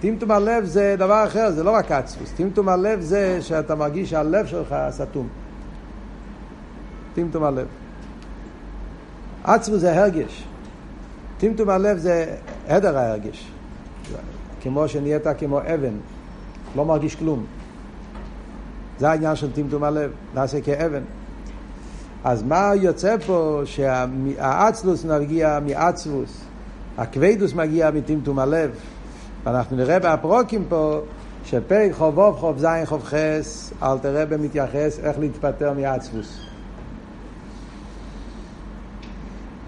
טמטום 0.00 0.30
הלב 0.30 0.64
זה 0.64 0.94
דבר 0.98 1.24
אחר, 1.26 1.50
זה 1.50 1.64
לא 1.64 1.70
רק 1.70 1.92
עצבוס. 1.92 2.32
טמטום 2.36 2.68
הלב 2.68 3.00
זה 3.00 3.38
שאתה 3.42 3.74
מרגיש 3.74 4.10
שהלב 4.10 4.46
שלך 4.46 4.74
סתום. 4.90 5.28
טמטום 7.14 7.44
הלב. 7.44 7.66
עצבוס 9.44 9.80
זה 9.80 10.00
הרגש. 10.00 10.46
טמטום 11.38 11.68
הלב 11.70 11.98
זה 11.98 12.36
עדר 12.68 12.98
ההרגש. 12.98 13.50
כמו 14.62 14.88
שנהיית 14.88 15.26
כמו 15.38 15.60
אבן, 15.60 15.94
לא 16.76 16.84
מרגיש 16.84 17.14
כלום. 17.14 17.44
זה 18.98 19.10
העניין 19.10 19.36
של 19.36 19.52
טמטום 19.52 19.84
הלב, 19.84 20.10
נעשה 20.34 20.60
כאבן. 20.60 21.02
אז 22.24 22.42
מה 22.42 22.70
יוצא 22.74 23.16
פה 23.26 23.62
שהאצלוס 23.64 25.04
מגיע 25.04 25.58
מעצבוס, 25.66 26.40
הכבדוס 26.98 27.54
מגיע 27.54 27.90
מטמטום 27.90 28.38
הלב. 28.38 28.70
ואנחנו 29.44 29.76
נראה 29.76 29.98
בהפרוקים 29.98 30.64
פה 30.68 31.00
שפרק 31.44 31.92
חובוב 31.92 32.36
חוב 32.36 32.58
זין 32.58 32.86
חוב 32.86 33.02
חס, 33.04 33.72
אל 33.82 33.98
תראה 33.98 34.26
במתייחס 34.26 34.98
איך 34.98 35.18
להתפטר 35.18 35.72
מעצבוס. 35.72 36.40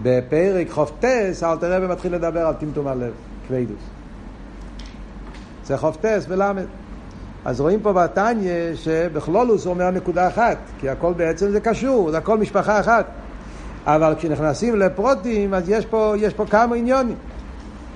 בפרק 0.03 0.69
חוב 0.69 0.91
טס, 0.99 1.43
אל 1.43 1.57
תראה 1.57 1.79
במתחיל 1.79 2.15
לדבר 2.15 2.39
על 2.39 2.53
טמטום 2.53 2.87
הלב, 2.87 3.11
כבדוס. 3.47 3.83
זה 5.65 5.77
חוב 5.77 5.97
טס 6.01 6.25
ולמד. 6.27 6.65
אז 7.45 7.61
רואים 7.61 7.79
פה 7.79 7.93
בתניא 7.93 8.51
שבכלולוס 8.75 9.65
הוא 9.65 9.73
אומר 9.73 9.91
נקודה 9.91 10.27
אחת, 10.27 10.57
כי 10.79 10.89
הכל 10.89 11.13
בעצם 11.13 11.51
זה 11.51 11.59
קשור, 11.59 12.11
זה 12.11 12.17
הכל 12.17 12.37
משפחה 12.37 12.79
אחת. 12.79 13.05
אבל 13.85 14.13
כשנכנסים 14.17 14.75
לפרוטים, 14.75 15.53
אז 15.53 15.69
יש 15.69 15.85
פה, 15.85 16.13
יש 16.17 16.33
פה 16.33 16.45
כמה 16.45 16.75
עניונים. 16.75 17.15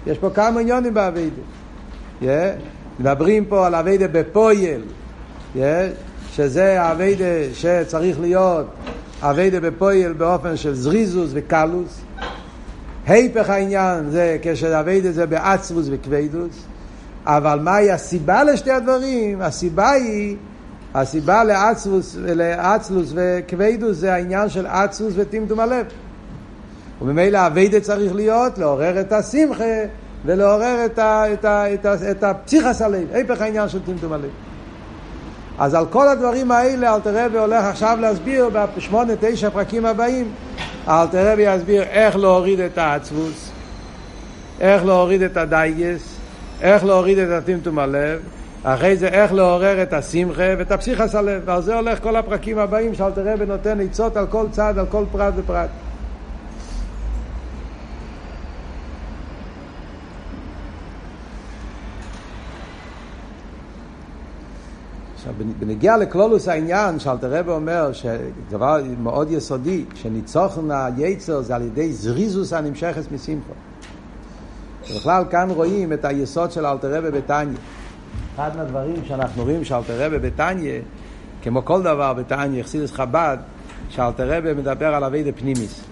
יש 0.08 0.18
פה 0.18 0.30
כמה 0.30 0.60
עניונים 0.60 0.94
באביידה. 0.94 1.42
Yeah. 2.22 2.26
מדברים 3.00 3.46
פה 3.46 3.68
על 3.68 3.76
אביידה 3.76 4.08
בפויל, 4.08 4.82
yeah. 5.56 5.60
שזה 6.32 6.82
האביידה 6.82 7.54
שצריך 7.54 8.20
להיות 8.20 8.66
אביידה 9.26 9.60
בפויל 9.60 10.14
באופן 10.14 10.58
של 10.58 10.76
זריזוס 10.76 11.30
וקלוס. 11.34 12.02
היפך 13.08 13.50
העניין 13.50 14.10
זה 14.10 14.38
כשאביידה 14.42 15.12
זה 15.12 15.26
בעצבוס 15.26 15.88
וכבדוס. 15.92 16.66
אבל 17.26 17.60
מהי 17.60 17.92
הסיבה 17.92 18.44
לשתי 18.44 18.72
הדברים? 18.72 19.42
הסיבה 19.42 19.92
היא, 19.92 20.36
הסיבה 20.94 21.44
לאצלוס, 21.44 22.16
לאצלוס 22.20 23.14
וכבדוס 23.16 23.98
זה 23.98 24.14
העניין 24.14 24.50
של 24.50 24.68
אצלוס 24.68 25.14
וטמטום 25.18 25.60
הלב. 25.60 25.86
וממילא 27.02 27.48
אביידה 27.48 27.80
צריך 27.80 28.16
להיות 28.16 28.58
לעורר 28.58 29.00
את 29.00 29.12
השמחה 29.12 29.84
ולעורר 30.26 30.86
את, 30.86 31.00
ה, 31.00 31.34
את, 31.34 31.46
ה, 31.46 31.74
את, 31.74 31.86
את 31.86 32.24
הפסיכס 32.24 32.82
הלב, 32.82 33.08
היפך 33.12 33.42
העניין 33.42 33.70
של 33.70 33.80
טמטום 33.86 34.14
הלב. 34.14 34.30
אז 35.60 35.74
על 35.76 35.86
כל 35.86 36.08
הדברים 36.08 36.52
האלה 36.52 36.96
אלתר 36.96 37.26
רבי 37.26 37.38
הולך 37.38 37.66
עכשיו 37.66 37.98
להסביר 38.02 38.50
בשמונה, 38.78 39.14
תשע 39.20 39.50
פרקים 39.50 39.86
הבאים. 39.86 40.32
אלתר 40.88 41.32
רבי 41.32 41.42
יסביר 41.42 41.84
איך 41.84 42.16
להוריד 42.16 42.60
את 42.60 42.78
העצבוס, 42.78 43.52
איך 44.60 44.86
להוריד 44.86 45.22
את 45.22 45.38
הדייגס, 45.38 46.16
איך 46.62 46.86
להוריד 46.86 47.18
את 47.18 47.30
הטמטום 47.30 47.80
הלב, 47.80 48.20
אחרי 48.64 48.98
זה 48.98 49.08
איך 49.08 49.34
לעורר 49.34 49.84
את 49.84 49.94
השמחה 49.94 50.54
ואת 50.58 50.72
הפסיכס 50.72 51.16
הלב. 51.16 51.42
ועל 51.46 51.62
זה 51.62 51.76
הולך 51.76 52.04
כל 52.04 52.16
הפרקים 52.16 52.58
הבאים 52.60 52.96
שאלתר 52.96 53.34
רבי 53.34 53.46
נותן 53.46 53.80
עצות 53.82 54.18
על 54.18 54.28
כל 54.28 54.46
צד, 54.52 54.74
על 54.78 54.86
כל 54.86 55.04
פרט 55.12 55.34
ופרט. 55.38 55.70
עכשיו, 65.24 65.36
בנגיע 65.60 65.98
לכלולוס 65.98 66.48
העניין, 66.48 67.00
שאלתר 67.00 67.40
רבי 67.40 67.52
אומר 67.52 67.94
שדבר 67.94 68.78
מאוד 69.04 69.32
יסודי, 69.32 69.86
שניצוחן 69.96 70.72
היצר 70.72 71.42
זה 71.42 71.56
על 71.56 71.62
ידי 71.62 71.94
זריזוס 71.94 72.54
הנמשכת 72.54 73.12
משמחו. 73.12 73.54
בכלל 74.82 75.24
כאן 75.30 75.50
רואים 75.50 75.94
את 75.94 76.06
היסוד 76.06 76.52
של 76.52 76.66
אלתר 76.66 76.98
רבי 76.98 77.12
בתניא. 77.12 77.58
אחד 78.36 78.52
מהדברים 78.56 78.96
שאנחנו 79.08 79.44
רואים 79.44 79.64
שאלתר 79.64 80.06
רבי 80.06 80.20
בתניא, 80.20 80.80
כמו 81.42 81.66
כל 81.66 81.84
דבר 81.84 82.14
בתניא, 82.14 82.60
יחסידס 82.60 82.92
חב"ד, 82.92 83.38
שאלתר 83.90 84.38
רבי 84.38 84.54
מדבר 84.54 84.96
על 84.96 85.04
אבי 85.04 85.32
דפנימיס. 85.32 85.84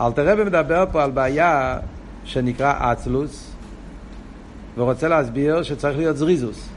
אלתר 0.00 0.32
רבי 0.32 0.44
מדבר 0.44 0.84
פה 0.92 1.04
על 1.04 1.10
בעיה 1.10 1.78
שנקרא 2.24 2.92
אצלוס, 2.92 3.50
ורוצה 4.78 5.08
להסביר 5.08 5.62
שצריך 5.62 5.98
להיות 5.98 6.16
זריזוס. 6.16 6.68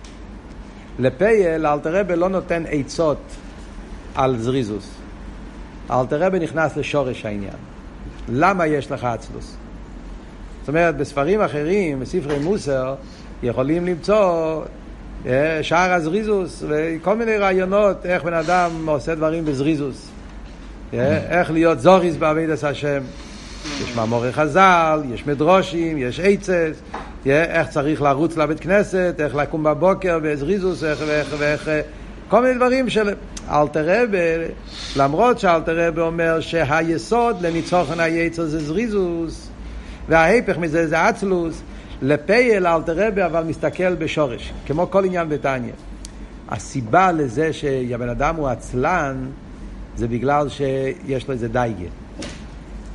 לפייל 0.99 1.65
אלתר 1.65 1.99
רבי 1.99 2.15
לא 2.15 2.29
נותן 2.29 2.63
עצות 2.69 3.17
על 4.15 4.38
זריזוס. 4.38 4.89
אלתר 5.91 6.23
רבי 6.23 6.39
נכנס 6.39 6.77
לשורש 6.77 7.25
העניין. 7.25 7.53
למה 8.29 8.67
יש 8.67 8.91
לך 8.91 9.03
אצלוס? 9.03 9.56
זאת 10.60 10.69
אומרת, 10.69 10.97
בספרים 10.97 11.41
אחרים, 11.41 11.99
בספרי 11.99 12.39
מוסר, 12.39 12.95
יכולים 13.43 13.86
למצוא 13.86 14.62
אה, 15.25 15.60
שער 15.62 15.93
הזריזוס, 15.93 16.63
וכל 16.67 17.15
מיני 17.15 17.38
רעיונות 17.38 18.06
איך 18.06 18.23
בן 18.23 18.34
אדם 18.34 18.89
עושה 18.89 19.15
דברים 19.15 19.45
בזריזוס. 19.45 20.10
אה, 20.93 21.39
איך 21.39 21.51
להיות 21.51 21.79
זוריס 21.79 22.15
בעבידת 22.15 22.63
השם. 22.63 23.01
יש 23.84 23.95
מאמורי 23.95 24.34
חז"ל, 24.34 25.03
יש 25.13 25.27
מדרושים, 25.27 25.97
יש 25.97 26.19
עצס, 26.19 26.82
איך 27.25 27.67
צריך 27.69 28.01
לרוץ 28.01 28.38
לבית 28.38 28.59
כנסת, 28.59 29.15
איך 29.19 29.36
לקום 29.36 29.63
בבוקר 29.63 30.19
בזריזוס, 30.23 30.83
איך 30.83 30.99
ואיך 31.07 31.36
ואיך, 31.38 31.69
כל 32.27 32.41
מיני 32.41 32.53
דברים 32.53 32.89
של 32.89 33.13
אלתר 33.51 33.86
רבה, 33.86 34.47
למרות 34.95 35.39
שאלתר 35.39 35.88
רבה 35.88 36.01
אומר 36.01 36.39
שהיסוד 36.39 37.41
לניצוחן 37.41 37.99
היצר 37.99 38.45
זה 38.45 38.59
זריזוס, 38.59 39.49
וההפך 40.09 40.57
מזה 40.57 40.88
זה 40.88 41.09
אצלוס, 41.09 41.62
לפייל 42.01 42.67
אלתר 42.67 43.07
רבה 43.07 43.25
אבל 43.25 43.43
מסתכל 43.43 43.95
בשורש, 43.95 44.53
כמו 44.65 44.91
כל 44.91 45.05
עניין 45.05 45.29
בתניא. 45.29 45.73
הסיבה 46.49 47.12
לזה 47.12 47.53
שהבן 47.53 48.09
אדם 48.09 48.36
הוא 48.36 48.47
עצלן 48.47 49.25
זה 49.95 50.07
בגלל 50.07 50.49
שיש 50.49 51.27
לו 51.27 51.33
איזה 51.33 51.47
דייגה. 51.47 51.88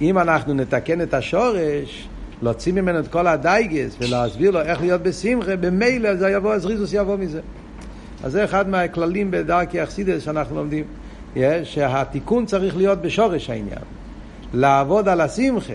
אם 0.00 0.18
אנחנו 0.18 0.54
נתקן 0.54 1.00
את 1.00 1.14
השורש, 1.14 2.08
להוציא 2.42 2.72
ממנו 2.72 2.98
את 2.98 3.09
כל 3.09 3.27
הדייגס 3.27 3.96
ולהסביר 4.01 4.51
לו 4.51 4.61
איך 4.61 4.81
להיות 4.81 5.03
בשמחה, 5.03 5.57
במילא 5.57 6.14
זה 6.14 6.31
יבוא, 6.31 6.53
הזריזוס 6.53 6.92
יבוא 6.92 7.16
מזה. 7.16 7.40
אז 8.24 8.33
זה 8.33 8.44
אחד 8.44 8.68
מהכללים 8.68 9.31
בדרכי 9.31 9.83
אכסידס 9.83 10.22
שאנחנו 10.22 10.57
לומדים, 10.57 10.85
שהתיקון 11.64 12.46
צריך 12.46 12.77
להיות 12.77 13.03
בשורש 13.03 13.51
העניין. 13.51 13.83
לעבוד 14.55 15.09
על 15.09 15.20
השמחה, 15.20 15.72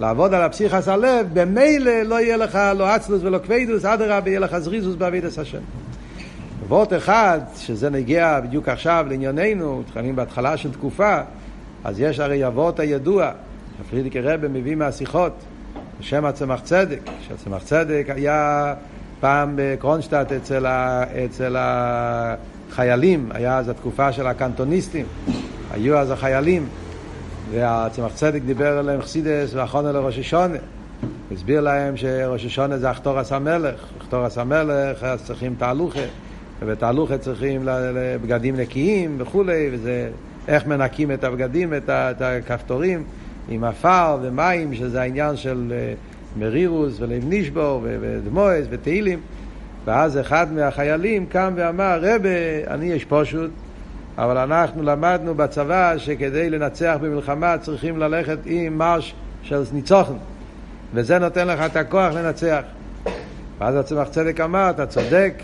לעבוד 0.00 0.34
על 0.34 0.42
הפסיכס 0.42 0.88
הלב, 0.88 1.26
במילא 1.32 2.02
לא 2.02 2.20
יהיה 2.20 2.36
לך 2.36 2.58
לא 2.76 2.96
אצלוס 2.96 3.22
ולא 3.22 3.38
קווידוס, 3.38 3.84
אדרבה 3.84 4.30
יהיה 4.30 4.40
לך 4.40 4.58
זריזוס 4.58 4.96
בעבידת 4.96 5.38
השם. 5.38 5.58
וורט 6.68 6.92
אחד, 6.92 7.40
שזה 7.56 7.90
נגיע 7.90 8.40
בדיוק 8.40 8.68
עכשיו 8.68 9.06
לענייננו, 9.08 9.80
מתחילים 9.80 10.16
בהתחלה 10.16 10.56
של 10.56 10.72
תקופה, 10.72 11.20
אז 11.84 12.00
יש 12.00 12.20
הרי 12.20 12.46
אבות 12.46 12.80
הידוע, 12.80 13.30
הפרידיקי 13.80 14.20
רבי 14.20 14.48
מביא 14.48 14.76
מהשיחות, 14.76 15.32
בשם 16.00 16.24
הצמח 16.24 16.60
צדק, 16.60 17.00
שהצמח 17.28 17.62
צדק 17.62 18.06
היה 18.08 18.74
פעם 19.20 19.52
בקרונשטאט 19.56 20.32
אצל, 20.32 20.66
ה, 20.66 21.04
אצל 21.24 21.56
החיילים, 21.58 23.30
היה 23.34 23.58
אז 23.58 23.68
התקופה 23.68 24.12
של 24.12 24.26
הקנטוניסטים, 24.26 25.06
היו 25.70 25.98
אז 25.98 26.10
החיילים, 26.10 26.68
והצמח 27.50 28.12
צדק 28.14 28.42
דיבר 28.42 28.80
אליהם 28.80 29.02
חסידס 29.02 29.54
ואחרונה 29.54 29.92
לראש 29.92 30.18
השונה. 30.18 30.58
הסביר 31.32 31.60
להם 31.60 31.96
שראש 31.96 32.44
השונה 32.44 32.78
זה 32.78 32.90
אחתורס 32.90 33.32
המלך, 33.32 33.84
אחתורס 34.00 34.38
המלך 34.38 35.04
אז 35.04 35.24
צריכים 35.24 35.54
תהלוכה, 35.58 36.00
ובתהלוכה 36.62 37.18
צריכים 37.18 37.68
בגדים 38.22 38.56
נקיים 38.56 39.16
וכולי, 39.18 39.68
וזה 39.72 40.10
איך 40.48 40.66
מנקים 40.66 41.12
את 41.12 41.24
הבגדים, 41.24 41.72
את 41.74 42.22
הכפתורים. 42.22 43.04
עם 43.48 43.64
עפר 43.64 44.18
ומים, 44.22 44.74
שזה 44.74 45.02
העניין 45.02 45.36
של 45.36 45.72
אה, 45.72 45.94
מרירוס 46.36 47.00
ולב 47.00 47.22
נשבור 47.28 47.80
ודמועס 47.82 48.66
ותהילים. 48.70 49.20
ואז 49.84 50.18
אחד 50.18 50.52
מהחיילים 50.52 51.26
קם 51.26 51.52
ואמר, 51.56 51.98
רבה, 52.02 52.28
אני 52.66 52.86
יש 52.86 53.04
פשוט, 53.04 53.50
אבל 54.18 54.38
אנחנו 54.38 54.82
למדנו 54.82 55.34
בצבא 55.34 55.98
שכדי 55.98 56.50
לנצח 56.50 56.96
במלחמה 57.00 57.58
צריכים 57.58 57.98
ללכת 57.98 58.38
עם 58.44 58.78
מרש 58.78 59.14
של 59.42 59.62
ניצוחן, 59.72 60.14
וזה 60.94 61.18
נותן 61.18 61.48
לך 61.48 61.60
את 61.60 61.76
הכוח 61.76 62.14
לנצח. 62.14 62.62
ואז 63.58 63.76
הצמח 63.76 64.08
צדק 64.08 64.40
אמר, 64.40 64.70
אתה 64.70 64.86
צודק, 64.86 65.34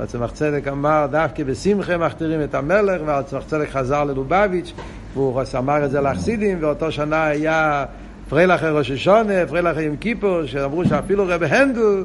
הצמח 0.00 0.30
צדק 0.32 0.68
אמר, 0.68 1.06
דווקא 1.10 1.44
בשמחה 1.44 1.96
מכתירים 1.96 2.42
את 2.42 2.54
המלך, 2.54 3.02
והצמח 3.06 3.42
צדק 3.46 3.68
חזר 3.68 4.04
ללובביץ', 4.04 4.72
והוא 5.14 5.42
אמר 5.58 5.84
את 5.84 5.90
זה 5.90 6.00
לחסידים, 6.00 6.58
ואותו 6.60 6.92
שנה 6.92 7.24
היה 7.24 7.84
פריילחר 8.28 8.76
ראש 8.76 8.90
השונה, 8.90 9.46
פריילחר 9.48 9.80
יום 9.80 9.96
כיפור, 9.96 10.46
שאמרו 10.46 10.84
שאפילו 10.84 11.24
רב 11.26 11.42
הנדל 11.42 12.04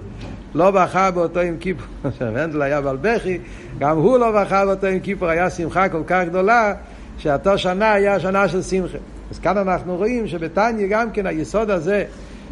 לא 0.55 0.71
בכה 0.71 1.11
באותו 1.11 1.41
יום 1.41 1.57
כיפור, 1.57 1.87
הנדל 2.21 2.61
היה 2.61 2.81
בעל 2.81 2.97
בכי, 3.01 3.37
גם 3.79 3.97
הוא 3.97 4.17
לא 4.17 4.41
בכה 4.41 4.65
באותו 4.65 4.87
יום 4.87 4.99
כיפור, 4.99 5.27
היה 5.27 5.49
שמחה 5.49 5.89
כל 5.89 6.03
כך 6.07 6.23
גדולה, 6.25 6.73
שאותו 7.17 7.57
שנה 7.57 7.93
היה 7.93 8.19
שנה 8.19 8.47
של 8.47 8.61
שמחה. 8.61 8.97
אז 9.31 9.39
כאן 9.39 9.57
אנחנו 9.57 9.95
רואים 9.95 10.27
שבתניא 10.27 10.87
גם 10.89 11.11
כן 11.11 11.25
היסוד 11.25 11.69
הזה, 11.69 12.05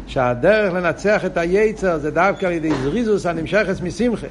שהדרך 0.06 0.74
לנצח 0.74 1.24
את 1.24 1.36
היצר 1.36 1.98
זה 1.98 2.10
דווקא 2.10 2.46
על 2.46 2.52
ידי 2.52 2.70
זריזוס 2.82 3.26
הנמשכת 3.26 3.80
משמחה. 3.82 4.26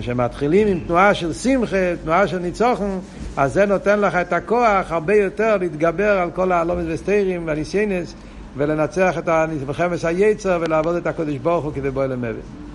כשמתחילים 0.00 0.68
עם 0.68 0.80
תנועה 0.86 1.14
של 1.14 1.32
שמחה, 1.32 1.96
תנועה 2.02 2.26
של 2.26 2.38
ניצוחן, 2.38 2.98
אז 3.36 3.52
זה 3.52 3.66
נותן 3.66 4.00
לך 4.00 4.14
את 4.14 4.32
הכוח 4.32 4.92
הרבה 4.92 5.14
יותר 5.14 5.56
להתגבר 5.56 6.18
על 6.18 6.30
כל 6.30 6.52
הלומד 6.52 6.84
וסטיירים 6.86 7.46
והניסיינס 7.46 8.14
ולנצח 8.56 9.18
את 9.18 9.28
מלחמת 9.66 10.04
היצר 10.04 10.58
ולעבוד 10.60 10.96
את 10.96 11.06
הקודש 11.06 11.36
ברוך 11.36 11.64
הוא 11.64 11.72
כדי 11.72 11.90
בוא 11.90 12.06
למוות. 12.06 12.67